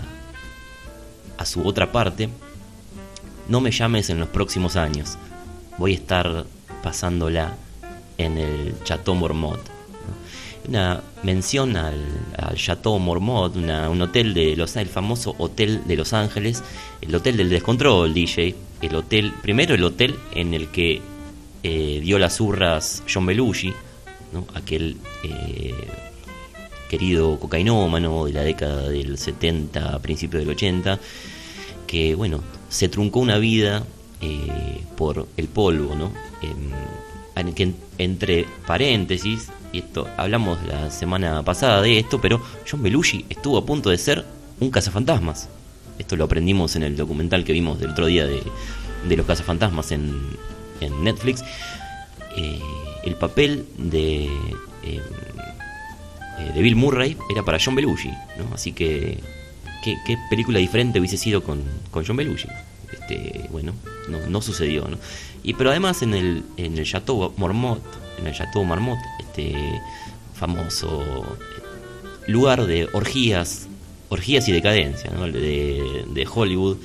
a 1.39 1.47
su 1.47 1.67
otra 1.67 1.91
parte, 1.91 2.29
no 3.49 3.61
me 3.61 3.73
llames 3.73 4.09
en 4.09 4.21
los 4.21 4.29
próximos 4.29 4.77
años. 4.77 5.19
Voy 5.79 5.93
a 5.93 5.97
estar 5.97 6.47
pasándola 6.83 7.57
en 8.19 8.39
el 8.39 8.75
Chateau 8.85 9.17
Marmot. 9.17 9.76
Una 10.69 11.01
mención 11.23 11.77
al, 11.77 11.95
al 12.37 12.57
Chateau 12.57 12.99
Marmot, 12.99 13.55
una- 13.57 13.89
un 13.89 14.03
hotel 14.03 14.35
de 14.35 14.57
Los 14.57 14.75
el 14.77 14.89
famoso 14.89 15.35
hotel 15.39 15.83
de 15.87 15.97
Los 15.97 16.13
Ángeles, 16.13 16.63
el 17.01 17.15
hotel 17.15 17.37
del 17.37 17.51
descontrol, 17.51 18.13
DJ. 18.13 18.55
El 18.83 18.95
hotel, 18.97 19.33
primero 19.43 19.75
el 19.75 19.85
hotel 19.85 20.17
en 20.35 20.55
el 20.55 20.69
que 20.69 21.01
eh, 21.63 22.01
dio 22.03 22.19
las 22.19 22.41
urras 22.41 23.03
John 23.13 23.27
Belushi, 23.27 23.73
¿no? 24.33 24.47
aquel 24.55 24.97
eh, 25.25 25.73
querido 26.91 27.39
cocainómano 27.39 28.27
de 28.27 28.33
la 28.33 28.43
década 28.43 28.89
del 28.89 29.17
70, 29.19 29.99
principio 30.01 30.39
del 30.41 30.49
80, 30.51 30.99
que 31.87 32.15
bueno, 32.15 32.43
se 32.69 32.89
truncó 32.89 33.21
una 33.21 33.39
vida 33.39 33.85
eh, 34.21 34.81
por 34.97 35.27
el 35.37 35.47
polvo, 35.49 35.95
¿no? 35.95 36.13
Entre 37.99 38.47
paréntesis, 38.67 39.49
y 39.77 39.81
esto 39.81 40.09
hablamos 40.17 40.59
la 40.67 40.91
semana 40.91 41.43
pasada 41.43 41.83
de 41.83 41.99
esto, 41.99 42.19
pero 42.19 42.41
John 42.69 42.83
Belushi 42.83 43.27
estuvo 43.29 43.59
a 43.59 43.67
punto 43.67 43.91
de 43.91 43.99
ser 43.99 44.25
un 44.59 44.71
cazafantasmas. 44.71 45.51
Esto 45.99 46.17
lo 46.17 46.25
aprendimos 46.25 46.77
en 46.77 46.83
el 46.83 46.97
documental 46.97 47.45
que 47.45 47.53
vimos 47.53 47.79
del 47.79 47.91
otro 47.91 48.07
día 48.07 48.27
de, 48.27 48.43
de 49.07 49.17
los 49.17 49.27
cazafantasmas 49.27 49.93
en, 49.93 50.19
en 50.81 51.05
Netflix. 51.05 51.45
Eh, 52.37 52.59
el 53.05 53.17
papel 53.17 53.67
de, 53.77 54.25
em, 54.25 55.03
eh, 56.39 56.53
de 56.55 56.63
Bill 56.63 56.77
Murray 56.77 57.19
era 57.31 57.43
para 57.43 57.59
John 57.63 57.75
Belushi, 57.75 58.11
¿no? 58.39 58.55
Así 58.55 58.73
que 58.73 59.21
qué, 59.85 60.19
película 60.31 60.59
diferente 60.59 60.99
hubiese 61.01 61.19
sido 61.19 61.43
con, 61.43 61.63
con 61.91 62.07
John 62.07 62.17
Belushi. 62.17 62.49
Este, 62.93 63.47
bueno, 63.51 63.75
no, 64.09 64.27
no 64.27 64.41
sucedió, 64.41 64.89
¿no? 64.89 64.97
Y 65.43 65.53
pero 65.53 65.69
además 65.69 66.01
en 66.01 66.15
el, 66.15 66.45
en 66.57 66.79
el 66.79 66.87
Chateau 66.87 67.35
Marmot, 67.37 67.83
en 68.19 68.27
el 68.27 68.35
Chateau 68.35 68.65
Marmot, 68.65 68.99
este 69.37 69.83
famoso 70.35 71.05
lugar 72.27 72.67
de 72.67 72.89
orgías, 72.93 73.69
orgías 74.09 74.49
y 74.49 74.53
decadencia, 74.53 75.11
de, 75.11 76.29
Hollywood, 76.33 76.79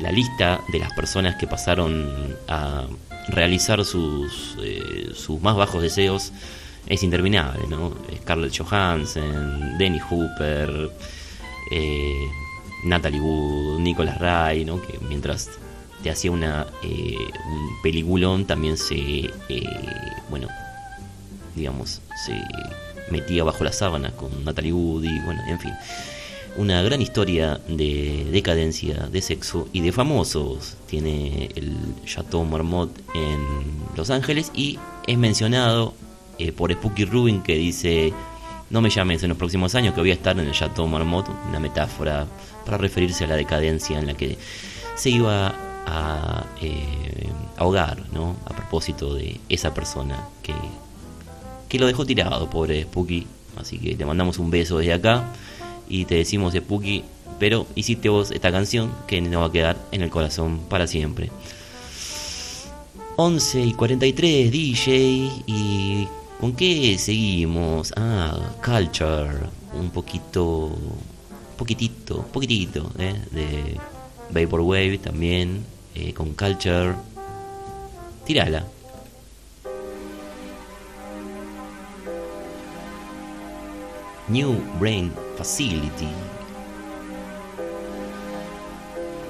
la 0.00 0.12
lista 0.12 0.60
de 0.72 0.78
las 0.78 0.92
personas 0.92 1.36
que 1.36 1.46
pasaron 1.46 2.36
a 2.48 2.86
realizar 3.28 3.84
sus, 3.84 4.56
eh, 4.62 5.10
sus 5.14 5.40
más 5.40 5.56
bajos 5.56 5.82
deseos 5.82 6.32
es 6.86 7.02
interminable, 7.02 7.66
¿no? 7.68 7.92
Scarlett 8.22 8.56
Johansson, 8.56 9.76
Dennis 9.78 10.02
Hooper, 10.08 10.90
eh, 11.70 12.26
Natalie 12.84 13.20
Wood, 13.20 13.80
Nicolas 13.80 14.18
Ray, 14.18 14.64
¿no? 14.64 14.80
Que 14.80 14.98
mientras 15.06 15.50
te 16.02 16.10
hacía 16.10 16.30
una 16.30 16.66
eh, 16.82 17.16
un 17.46 17.82
peliculón 17.82 18.46
también 18.46 18.76
se, 18.76 19.30
eh, 19.48 19.62
bueno, 20.28 20.48
digamos, 21.54 22.00
se 22.24 22.32
metía 23.10 23.44
bajo 23.44 23.64
la 23.64 23.72
sábana 23.72 24.10
con 24.12 24.44
Natalie 24.44 24.72
Wood 24.72 25.04
y 25.04 25.20
bueno, 25.20 25.42
en 25.46 25.58
fin. 25.58 25.72
Una 26.56 26.82
gran 26.82 27.00
historia 27.00 27.60
de 27.68 28.26
decadencia, 28.32 29.06
de 29.06 29.22
sexo 29.22 29.68
y 29.72 29.82
de 29.82 29.92
famosos. 29.92 30.76
Tiene 30.86 31.48
el 31.54 31.76
Chateau 32.04 32.44
Marmot 32.44 32.90
en 33.14 33.40
Los 33.96 34.10
Ángeles 34.10 34.50
y 34.52 34.78
es 35.06 35.16
mencionado 35.16 35.94
eh, 36.38 36.50
por 36.50 36.72
Spooky 36.72 37.04
Rubin 37.04 37.42
que 37.42 37.54
dice 37.54 38.12
no 38.68 38.80
me 38.80 38.90
llames 38.90 39.22
en 39.22 39.30
los 39.30 39.38
próximos 39.38 39.74
años 39.74 39.94
que 39.94 40.00
voy 40.00 40.10
a 40.10 40.14
estar 40.14 40.38
en 40.38 40.46
el 40.46 40.52
Chateau 40.52 40.86
Marmot, 40.86 41.28
una 41.48 41.60
metáfora 41.60 42.26
para 42.64 42.78
referirse 42.78 43.24
a 43.24 43.26
la 43.28 43.36
decadencia 43.36 43.98
en 43.98 44.06
la 44.06 44.14
que 44.14 44.38
se 44.96 45.10
iba 45.10 45.69
a 45.86 46.44
eh, 46.60 47.28
ahogar, 47.56 48.04
¿no? 48.12 48.36
A 48.46 48.54
propósito 48.54 49.14
de 49.14 49.40
esa 49.48 49.74
persona 49.74 50.28
que, 50.42 50.54
que 51.68 51.78
lo 51.78 51.86
dejó 51.86 52.04
tirado, 52.06 52.48
pobre 52.48 52.82
Spooky. 52.82 53.26
Así 53.56 53.78
que 53.78 53.94
te 53.94 54.04
mandamos 54.04 54.38
un 54.38 54.50
beso 54.50 54.78
desde 54.78 54.92
acá 54.92 55.24
y 55.88 56.04
te 56.04 56.14
decimos, 56.14 56.54
Spooky, 56.54 57.04
pero 57.38 57.66
hiciste 57.74 58.08
vos 58.08 58.30
esta 58.30 58.52
canción 58.52 58.92
que 59.06 59.20
nos 59.20 59.42
va 59.42 59.46
a 59.46 59.52
quedar 59.52 59.76
en 59.92 60.02
el 60.02 60.10
corazón 60.10 60.60
para 60.68 60.86
siempre. 60.86 61.30
11 63.16 63.60
y 63.60 63.72
43 63.74 64.50
DJ 64.50 65.30
y 65.46 66.08
¿con 66.40 66.54
qué 66.54 66.96
seguimos? 66.98 67.92
Ah, 67.96 68.38
Culture, 68.64 69.40
un 69.78 69.90
poquito, 69.90 70.70
poquitito, 71.58 72.22
poquitito, 72.32 72.90
¿eh? 72.98 73.20
de 73.32 73.76
Vaporwave 74.32 74.98
también, 74.98 75.64
eh, 75.94 76.12
con 76.14 76.34
Culture. 76.34 76.94
Tírala. 78.24 78.64
New 84.28 84.54
Brain 84.78 85.12
Facility. 85.36 86.08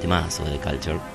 Temazo 0.01 0.45
de 0.45 0.59
Culture. 0.59 1.10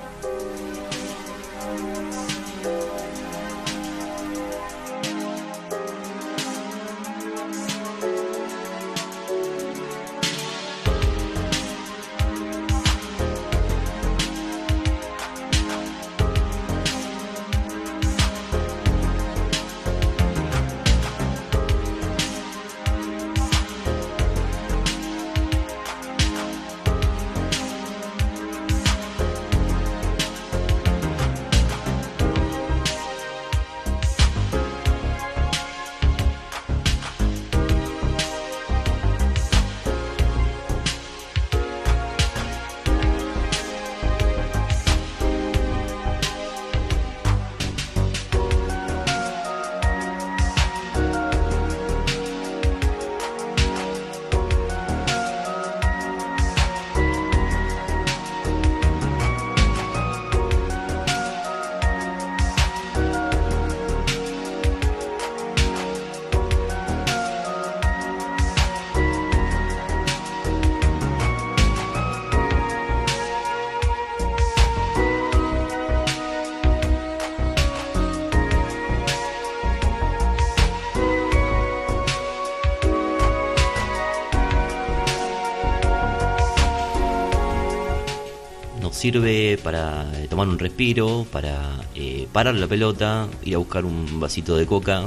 Sirve 89.05 89.59
para 89.63 90.11
eh, 90.15 90.27
tomar 90.27 90.47
un 90.47 90.57
respiro, 90.57 91.27
para 91.31 91.79
eh, 91.93 92.27
parar 92.33 92.55
la 92.55 92.65
pelota, 92.65 93.27
ir 93.43 93.53
a 93.53 93.59
buscar 93.59 93.85
un 93.85 94.19
vasito 94.19 94.57
de 94.57 94.65
coca, 94.65 95.03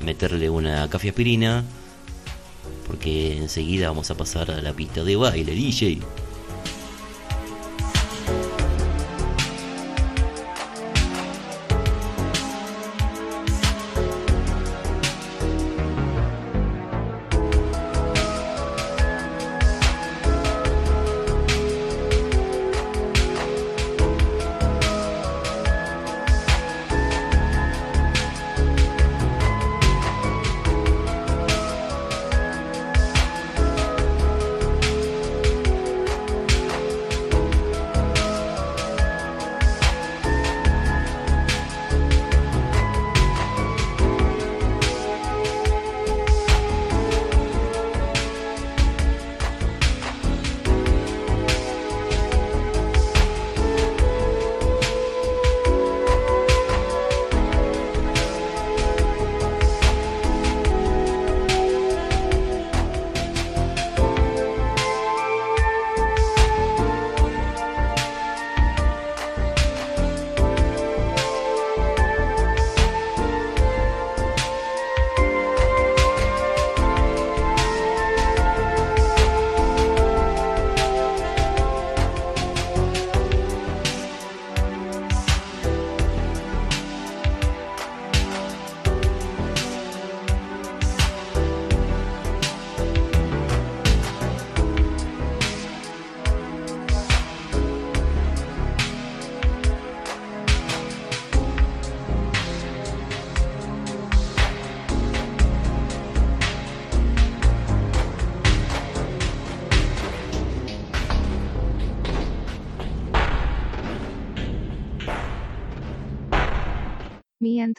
meterle 0.00 0.50
una 0.50 0.90
café 0.90 1.10
aspirina, 1.10 1.62
porque 2.88 3.36
enseguida 3.36 3.86
vamos 3.86 4.10
a 4.10 4.16
pasar 4.16 4.50
a 4.50 4.60
la 4.60 4.72
pista 4.72 5.04
de 5.04 5.14
baile, 5.14 5.54
DJ. 5.54 6.00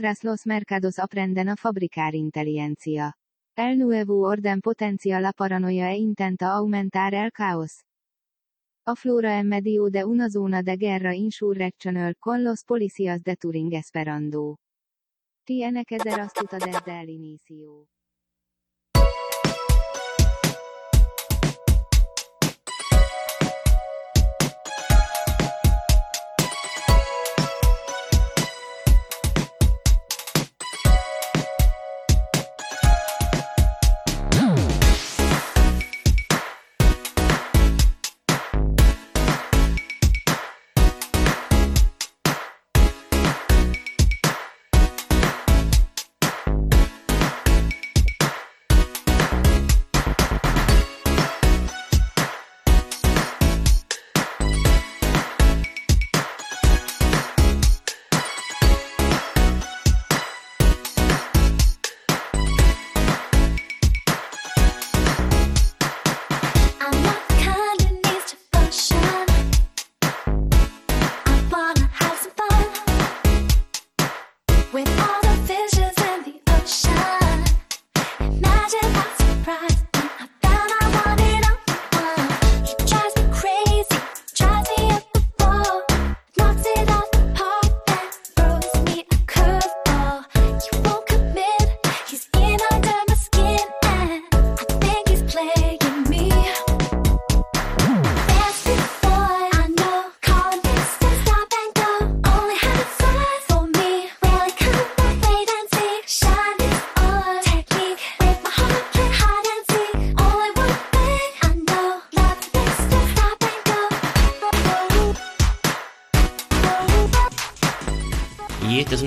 tras 0.06 0.24
los 0.24 0.46
mercados 0.46 1.00
aprenden 1.00 1.50
a 1.50 1.56
fabricar 1.56 2.14
inteligencia. 2.14 3.16
El 3.56 3.80
nuevo 3.80 4.22
orden 4.22 4.62
potencia 4.62 5.20
la 5.20 5.34
paranoia 5.34 5.94
e 5.94 5.98
intenta 5.98 6.52
aumentar 6.52 7.16
el 7.16 7.32
caos. 7.32 7.84
A 8.86 8.96
flora 8.96 9.40
en 9.40 9.48
medio 9.48 9.90
de 9.90 10.06
una 10.06 10.30
zona 10.30 10.62
de 10.62 10.78
guerra 10.78 11.16
insurreccional 11.16 12.18
con 12.20 12.44
los 12.44 12.64
policías 12.66 13.24
de 13.24 13.36
Turing 13.36 13.74
Esperando. 13.74 14.60
Tiene 15.44 15.86
que 15.86 15.98
de 15.98 16.12
azt 16.12 16.40
utad 16.40 17.08
inicio. 17.08 17.88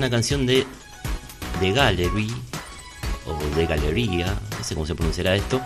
canción 0.09 0.45
de 0.45 0.65
The 1.59 1.71
Gallery, 1.71 2.31
o 3.25 3.55
de 3.55 3.65
Galería, 3.65 4.35
no 4.57 4.63
sé 4.63 4.73
cómo 4.75 4.85
se 4.85 4.95
pronunciará 4.95 5.35
esto, 5.35 5.61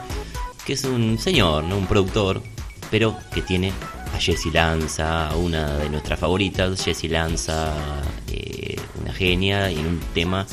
que 0.65 0.73
es 0.73 0.83
un 0.83 1.17
señor, 1.17 1.63
¿no? 1.63 1.77
un 1.77 1.87
productor, 1.87 2.41
pero 2.89 3.17
que 3.33 3.41
tiene 3.41 3.71
a 4.13 4.19
Jessie 4.19 4.51
Lanza, 4.51 5.35
una 5.35 5.77
de 5.77 5.89
nuestras 5.89 6.19
favoritas, 6.19 6.83
Jessie 6.83 7.09
Lanza, 7.09 7.73
eh, 8.31 8.75
una 9.01 9.13
genia, 9.13 9.71
y 9.71 9.79
en 9.79 9.87
un 9.87 9.99
tema 10.13 10.45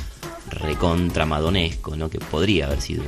recontra 0.50 1.26
madonesco, 1.26 1.96
¿no? 1.96 2.10
que 2.10 2.18
podría 2.18 2.66
haber 2.66 2.80
sido 2.80 3.04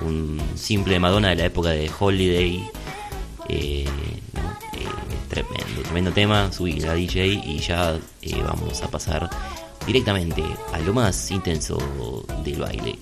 un, 0.00 0.40
simple 0.54 0.98
Madonna 0.98 1.30
de 1.30 1.36
la 1.36 1.44
época 1.46 1.70
de 1.70 1.90
Holiday. 1.98 2.68
Eh, 3.48 3.86
Tremendo, 5.30 5.82
tremendo 5.84 6.10
tema. 6.10 6.52
Subí 6.52 6.80
la 6.80 6.94
DJ 6.94 7.26
y 7.28 7.58
ya 7.60 7.96
eh, 8.20 8.42
vamos 8.42 8.82
a 8.82 8.90
pasar 8.90 9.30
directamente 9.86 10.42
a 10.72 10.78
lo 10.80 10.92
más 10.92 11.30
intenso 11.30 11.78
del 12.44 12.58
baile. 12.58 12.98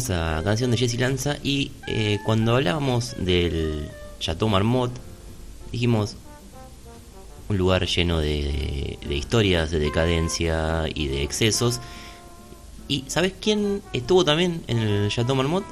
famosa 0.00 0.42
canción 0.44 0.70
de 0.70 0.78
Jesse 0.78 0.98
Lanza 0.98 1.36
y 1.42 1.72
eh, 1.86 2.18
cuando 2.24 2.56
hablábamos 2.56 3.14
del 3.18 3.86
Chateau 4.18 4.48
Marmot, 4.48 4.90
dijimos 5.72 6.16
un 7.48 7.58
lugar 7.58 7.86
lleno 7.86 8.18
de, 8.18 8.98
historias, 9.10 9.70
de 9.70 9.78
decadencia 9.78 10.84
y 10.94 11.08
de 11.08 11.22
excesos. 11.22 11.80
¿Y 12.88 13.04
sabes 13.08 13.34
quién 13.40 13.82
estuvo 13.92 14.24
también 14.24 14.62
en 14.68 14.78
el 14.78 15.10
Chateau 15.10 15.36
Marmot? 15.36 15.64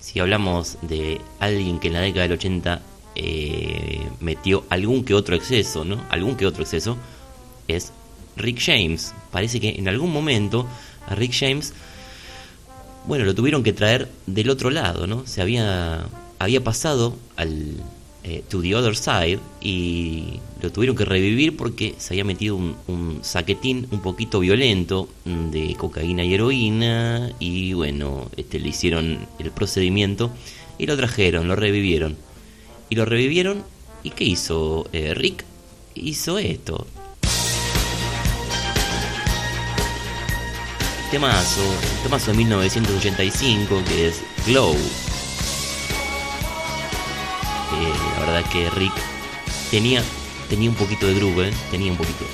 Si 0.00 0.20
hablamos 0.20 0.78
de 0.82 1.20
alguien 1.38 1.78
que 1.78 1.88
en 1.88 1.94
la 1.94 2.00
década 2.00 2.22
del 2.22 2.32
80 2.32 2.82
eh, 3.14 4.08
metió 4.20 4.64
algún 4.70 5.04
que 5.04 5.12
otro 5.12 5.36
exceso, 5.36 5.84
¿no? 5.84 6.02
Algún 6.08 6.36
que 6.36 6.46
otro 6.46 6.62
exceso, 6.62 6.96
es 7.68 7.92
Rick 8.36 8.58
James. 8.58 9.12
Parece 9.30 9.60
que 9.60 9.70
en 9.70 9.88
algún 9.88 10.12
momento 10.12 10.66
a 11.06 11.14
Rick 11.14 11.34
James 11.38 11.74
bueno, 13.06 13.24
lo 13.24 13.34
tuvieron 13.34 13.62
que 13.62 13.72
traer 13.72 14.08
del 14.26 14.50
otro 14.50 14.70
lado, 14.70 15.06
¿no? 15.06 15.26
Se 15.26 15.40
había, 15.40 16.06
había 16.38 16.62
pasado 16.62 17.16
al 17.36 17.76
eh, 18.24 18.42
To 18.48 18.60
the 18.60 18.74
Other 18.74 18.96
Side 18.96 19.38
y 19.60 20.40
lo 20.60 20.72
tuvieron 20.72 20.96
que 20.96 21.04
revivir 21.04 21.56
porque 21.56 21.94
se 21.98 22.14
había 22.14 22.24
metido 22.24 22.56
un, 22.56 23.20
saquetín 23.22 23.86
un 23.92 24.02
poquito 24.02 24.40
violento 24.40 25.08
mm, 25.24 25.50
de 25.50 25.76
cocaína 25.76 26.24
y 26.24 26.34
heroína 26.34 27.30
y 27.38 27.72
bueno, 27.74 28.28
este, 28.36 28.58
le 28.58 28.68
hicieron 28.68 29.20
el 29.38 29.50
procedimiento 29.52 30.32
y 30.76 30.86
lo 30.86 30.96
trajeron, 30.96 31.46
lo 31.46 31.54
revivieron. 31.54 32.16
Y 32.90 32.96
lo 32.96 33.04
revivieron 33.04 33.62
y 34.02 34.10
¿qué 34.10 34.24
hizo 34.24 34.88
eh, 34.92 35.14
Rick? 35.14 35.44
Hizo 35.94 36.38
esto. 36.38 36.86
Temazo, 41.10 41.62
temazo 42.02 42.32
de 42.32 42.38
1985 42.38 43.82
que 43.86 44.08
es 44.08 44.22
Glow. 44.44 44.74
Eh, 47.72 47.92
la 48.14 48.26
verdad 48.26 48.50
que 48.50 48.68
Rick 48.70 48.92
tenía, 49.70 50.02
tenía 50.48 50.68
un 50.68 50.74
poquito 50.76 51.06
de 51.06 51.14
groove, 51.14 51.48
¿eh? 51.48 51.52
tenía 51.70 51.92
un 51.92 51.98
poquito. 51.98 52.24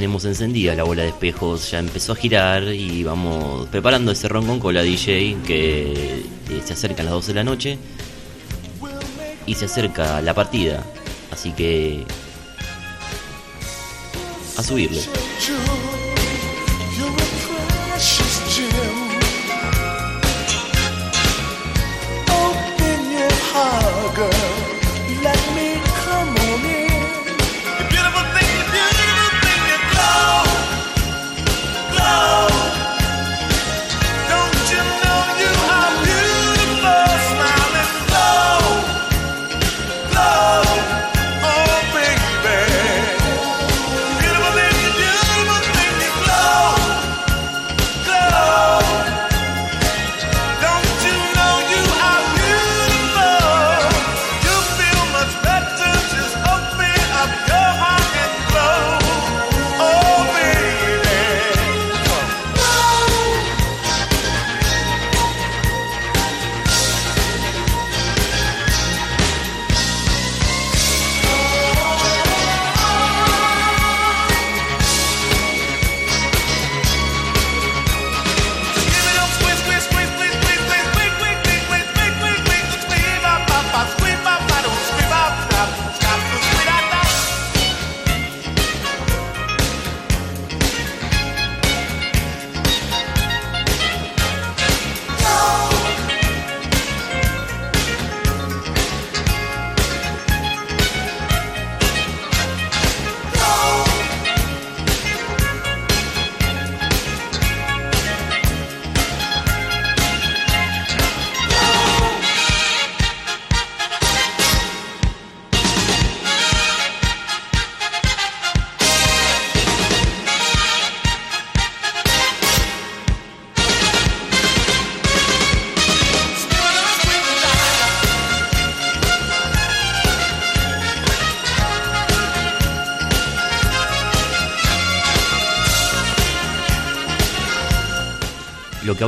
Tenemos 0.00 0.24
encendida 0.24 0.74
la 0.74 0.84
bola 0.84 1.02
de 1.02 1.08
espejos, 1.08 1.70
ya 1.70 1.78
empezó 1.78 2.12
a 2.12 2.16
girar 2.16 2.62
y 2.72 3.04
vamos 3.04 3.68
preparando 3.68 4.12
ese 4.12 4.28
ron 4.28 4.46
con 4.46 4.58
cola 4.58 4.80
DJ 4.80 5.36
que 5.46 5.92
eh, 6.48 6.62
se 6.64 6.72
acercan 6.72 7.04
las 7.04 7.12
12 7.12 7.28
de 7.28 7.34
la 7.34 7.44
noche 7.44 7.78
y 9.44 9.54
se 9.56 9.66
acerca 9.66 10.22
la 10.22 10.32
partida. 10.32 10.82
Así 11.30 11.52
que 11.52 12.06
a 14.56 14.62
subirle. 14.62 15.02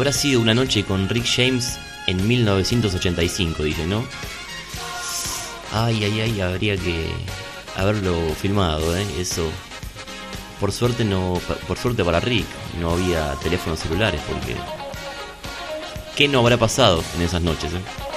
Habrá 0.02 0.12
sido 0.12 0.40
una 0.40 0.52
noche 0.52 0.82
con 0.82 1.08
Rick 1.08 1.24
James 1.24 1.78
en 2.08 2.26
1985, 2.26 3.62
dice, 3.62 3.86
¿no? 3.86 4.04
Ay, 5.72 6.02
ay, 6.02 6.20
ay, 6.22 6.40
habría 6.40 6.76
que 6.76 7.06
haberlo 7.76 8.34
filmado, 8.34 8.96
¿eh? 8.96 9.06
Eso. 9.20 9.48
Por 10.58 10.72
suerte 10.72 11.04
no, 11.04 11.40
por 11.68 11.78
suerte 11.78 12.02
para 12.02 12.18
Rick, 12.18 12.46
no 12.80 12.90
había 12.94 13.34
teléfonos 13.44 13.78
celulares 13.78 14.20
porque 14.28 14.56
¿qué 16.16 16.26
no 16.26 16.40
habrá 16.40 16.56
pasado 16.56 17.04
en 17.14 17.22
esas 17.22 17.42
noches? 17.42 17.72
eh? 17.72 18.11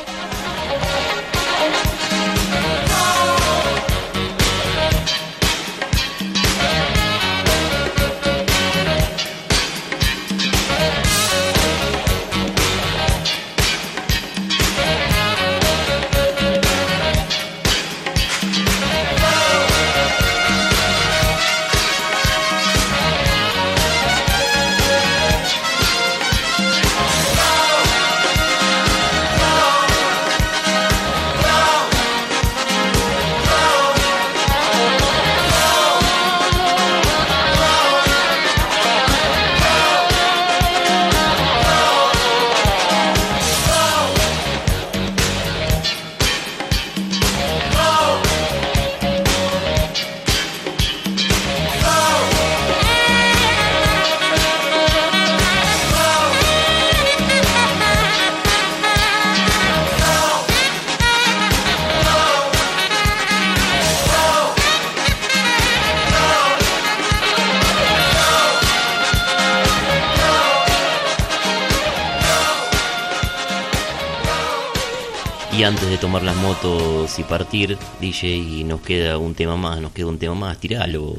Y 75.57 75.63
antes 75.63 75.89
de 75.89 75.97
tomar 75.97 76.21
las 76.21 76.35
motos 76.35 77.17
y 77.17 77.23
partir, 77.23 77.77
DJ, 78.01 78.65
nos 78.65 78.81
queda 78.81 79.17
un 79.17 79.33
tema 79.33 79.55
más, 79.55 79.79
nos 79.79 79.93
queda 79.93 80.07
un 80.07 80.19
tema 80.19 80.35
más, 80.35 80.57
tiralo. 80.59 81.15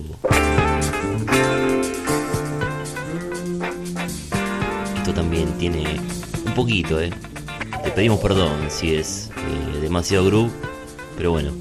Esto 4.99 5.15
también 5.15 5.57
tiene 5.57 5.99
un 6.45 6.53
poquito, 6.55 7.01
¿eh? 7.01 7.11
Te 7.83 7.91
pedimos 7.93 8.21
perdón 8.21 8.67
si 8.69 8.95
es 8.95 9.31
eh, 9.39 9.81
demasiado 9.81 10.27
groove, 10.27 10.53
pero 11.17 11.31
bueno. 11.31 11.53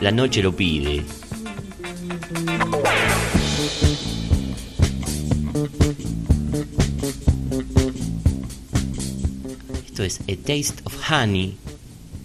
La 0.00 0.10
noche 0.10 0.42
lo 0.42 0.56
pide. 0.56 1.04
A 10.18 10.36
Taste 10.36 10.82
of 10.84 10.94
Honey. 11.10 11.56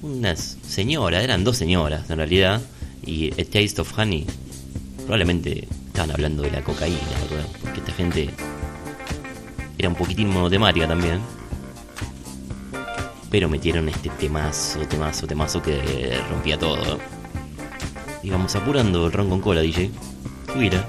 Una 0.01 0.35
señora, 0.35 1.21
eran 1.21 1.43
dos 1.43 1.57
señoras 1.57 2.09
en 2.09 2.17
realidad. 2.17 2.61
Y 3.05 3.31
A 3.33 3.45
Taste 3.45 3.81
of 3.81 3.97
Honey. 3.97 4.25
Probablemente 4.97 5.67
estaban 5.87 6.11
hablando 6.11 6.43
de 6.43 6.51
la 6.51 6.63
cocaína, 6.63 6.99
¿verdad? 7.29 7.45
Porque 7.61 7.79
esta 7.79 7.91
gente 7.93 8.29
era 9.77 9.89
un 9.89 9.95
poquitín 9.95 10.29
monotemática 10.29 10.87
también. 10.87 11.19
Pero 13.29 13.49
metieron 13.49 13.89
este 13.89 14.09
temazo, 14.09 14.79
temazo, 14.87 15.27
temazo 15.27 15.61
que 15.61 16.17
rompía 16.29 16.57
todo. 16.57 16.99
Y 18.23 18.29
vamos 18.29 18.55
apurando 18.55 19.05
el 19.05 19.11
ron 19.11 19.29
con 19.29 19.41
cola, 19.41 19.61
DJ. 19.61 19.91
Subira. 20.51 20.87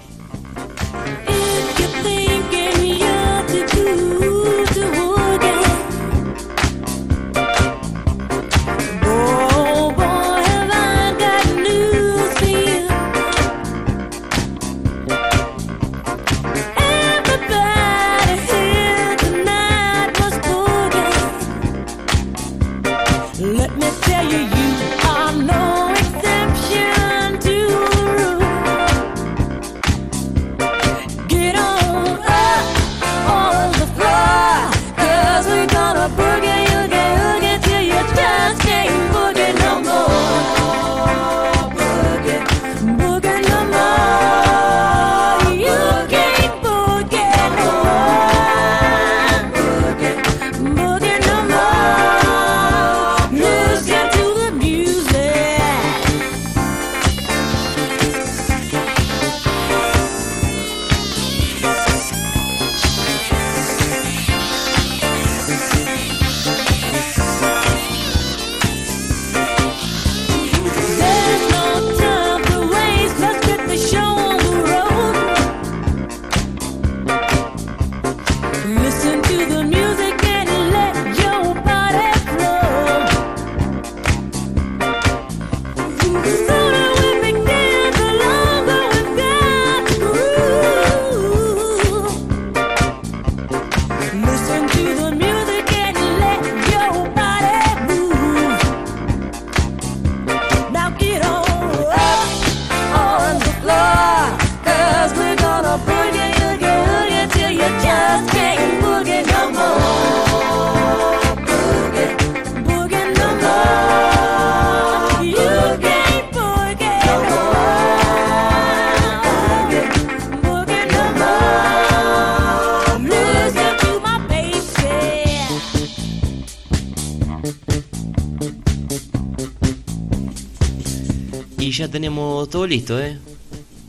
Todo 132.49 132.67
listo, 132.67 133.01
¿eh? 133.01 133.19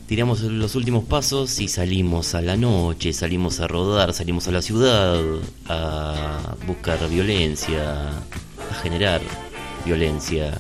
Tiramos 0.08 0.42
los 0.42 0.76
últimos 0.76 1.04
pasos 1.04 1.60
y 1.60 1.68
salimos 1.68 2.34
a 2.34 2.42
la 2.42 2.56
noche, 2.56 3.12
salimos 3.12 3.60
a 3.60 3.68
rodar, 3.68 4.14
salimos 4.14 4.48
a 4.48 4.52
la 4.52 4.62
ciudad 4.62 5.22
a 5.68 6.56
buscar 6.66 7.10
violencia, 7.10 8.10
a 8.10 8.74
generar 8.82 9.22
violencia. 9.86 10.60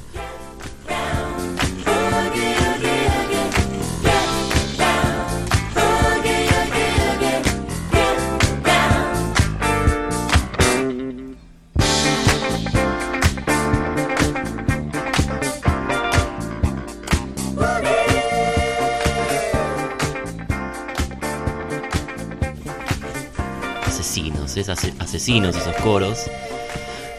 Asesinos 25.27 25.57
esos 25.57 25.75
coros. 25.83 26.31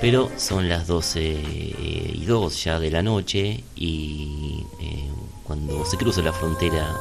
Pero 0.00 0.30
son 0.38 0.68
las 0.68 0.86
12 0.86 1.20
y 1.20 2.24
2 2.24 2.64
ya 2.64 2.80
de 2.80 2.90
la 2.90 3.02
noche 3.02 3.62
y 3.76 4.64
eh, 4.80 5.10
cuando 5.44 5.84
se 5.84 5.98
cruza 5.98 6.22
la 6.22 6.32
frontera 6.32 6.96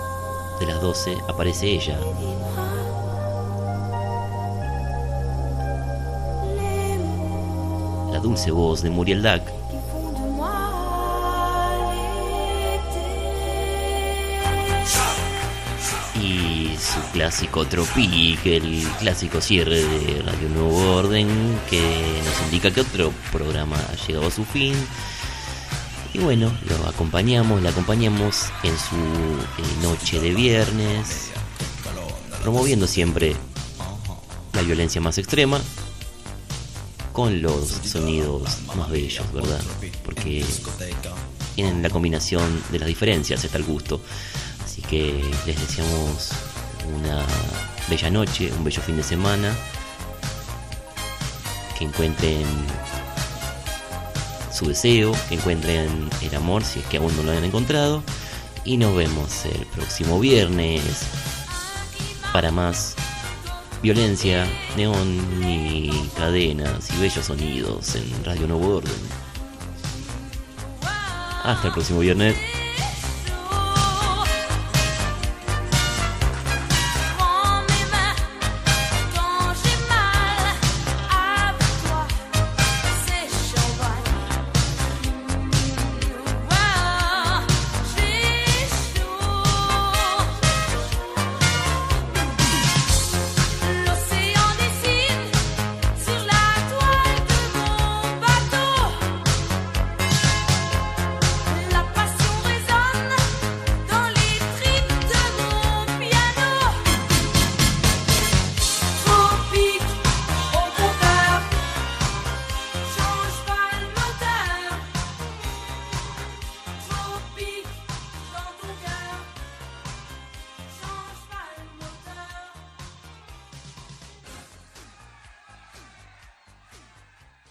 de 0.60 0.66
las 0.66 0.82
12 0.82 1.18
aparece 1.30 1.68
ella. 1.68 1.98
La 8.12 8.20
dulce 8.20 8.52
voz 8.52 8.82
de 8.82 8.90
Muriel 8.90 9.22
Dac. 9.22 9.44
Su 16.88 17.02
clásico 17.12 17.66
Tropic, 17.66 18.46
el 18.46 18.88
clásico 19.00 19.42
cierre 19.42 19.84
de 19.84 20.22
Radio 20.22 20.48
Nuevo 20.50 20.96
Orden, 20.96 21.28
que 21.70 21.82
nos 22.24 22.42
indica 22.46 22.72
que 22.72 22.82
otro 22.82 23.12
programa 23.32 23.76
ha 23.76 24.08
llegado 24.08 24.28
a 24.28 24.32
su 24.32 24.46
fin. 24.46 24.74
Y 26.14 26.20
bueno, 26.20 26.52
lo 26.70 26.88
acompañamos, 26.88 27.62
la 27.62 27.72
acompañamos 27.72 28.46
en 28.64 28.78
su 28.78 28.96
eh, 28.96 29.84
noche 29.84 30.22
de 30.22 30.32
viernes, 30.32 31.32
promoviendo 32.42 32.88
siempre 32.88 33.36
la 34.54 34.62
violencia 34.62 35.02
más 35.02 35.18
extrema, 35.18 35.60
con 37.12 37.42
los 37.42 37.68
sonidos 37.84 38.60
más 38.78 38.90
bellos, 38.90 39.26
¿verdad? 39.34 39.62
Porque 40.06 40.46
en 41.58 41.82
la 41.84 41.90
combinación 41.90 42.64
de 42.72 42.80
las 42.80 42.88
diferencias 42.88 43.44
está 43.44 43.58
el 43.58 43.66
gusto. 43.66 44.00
Así 44.64 44.82
que 44.82 45.22
les 45.46 45.60
deseamos 45.60 46.32
una 46.96 47.26
bella 47.90 48.10
noche, 48.10 48.52
un 48.58 48.64
bello 48.64 48.82
fin 48.82 48.98
de 48.98 49.04
semana. 49.04 49.54
Que 51.78 51.86
encuentren 51.86 52.46
su 54.52 54.68
deseo, 54.68 55.14
que 55.30 55.36
encuentren 55.36 56.10
el 56.22 56.36
amor 56.36 56.64
si 56.64 56.80
es 56.80 56.86
que 56.86 56.98
aún 56.98 57.16
no 57.16 57.24
lo 57.24 57.32
han 57.32 57.44
encontrado. 57.44 58.04
Y 58.64 58.78
nos 58.78 58.96
vemos 58.96 59.46
el 59.46 59.66
próximo 59.68 60.20
viernes 60.20 60.84
para 62.34 62.52
más 62.52 62.96
violencia, 63.82 64.48
neón 64.76 65.44
y 65.44 65.92
cadenas 66.18 66.90
y 66.92 67.02
bellos 67.02 67.26
sonidos 67.26 67.96
en 67.96 68.26
Radio 68.26 68.48
Nuevo 68.48 68.78
Orden. 68.78 68.94
Hasta 71.44 71.68
el 71.68 71.74
próximo 71.74 72.00
viernes. 72.00 72.36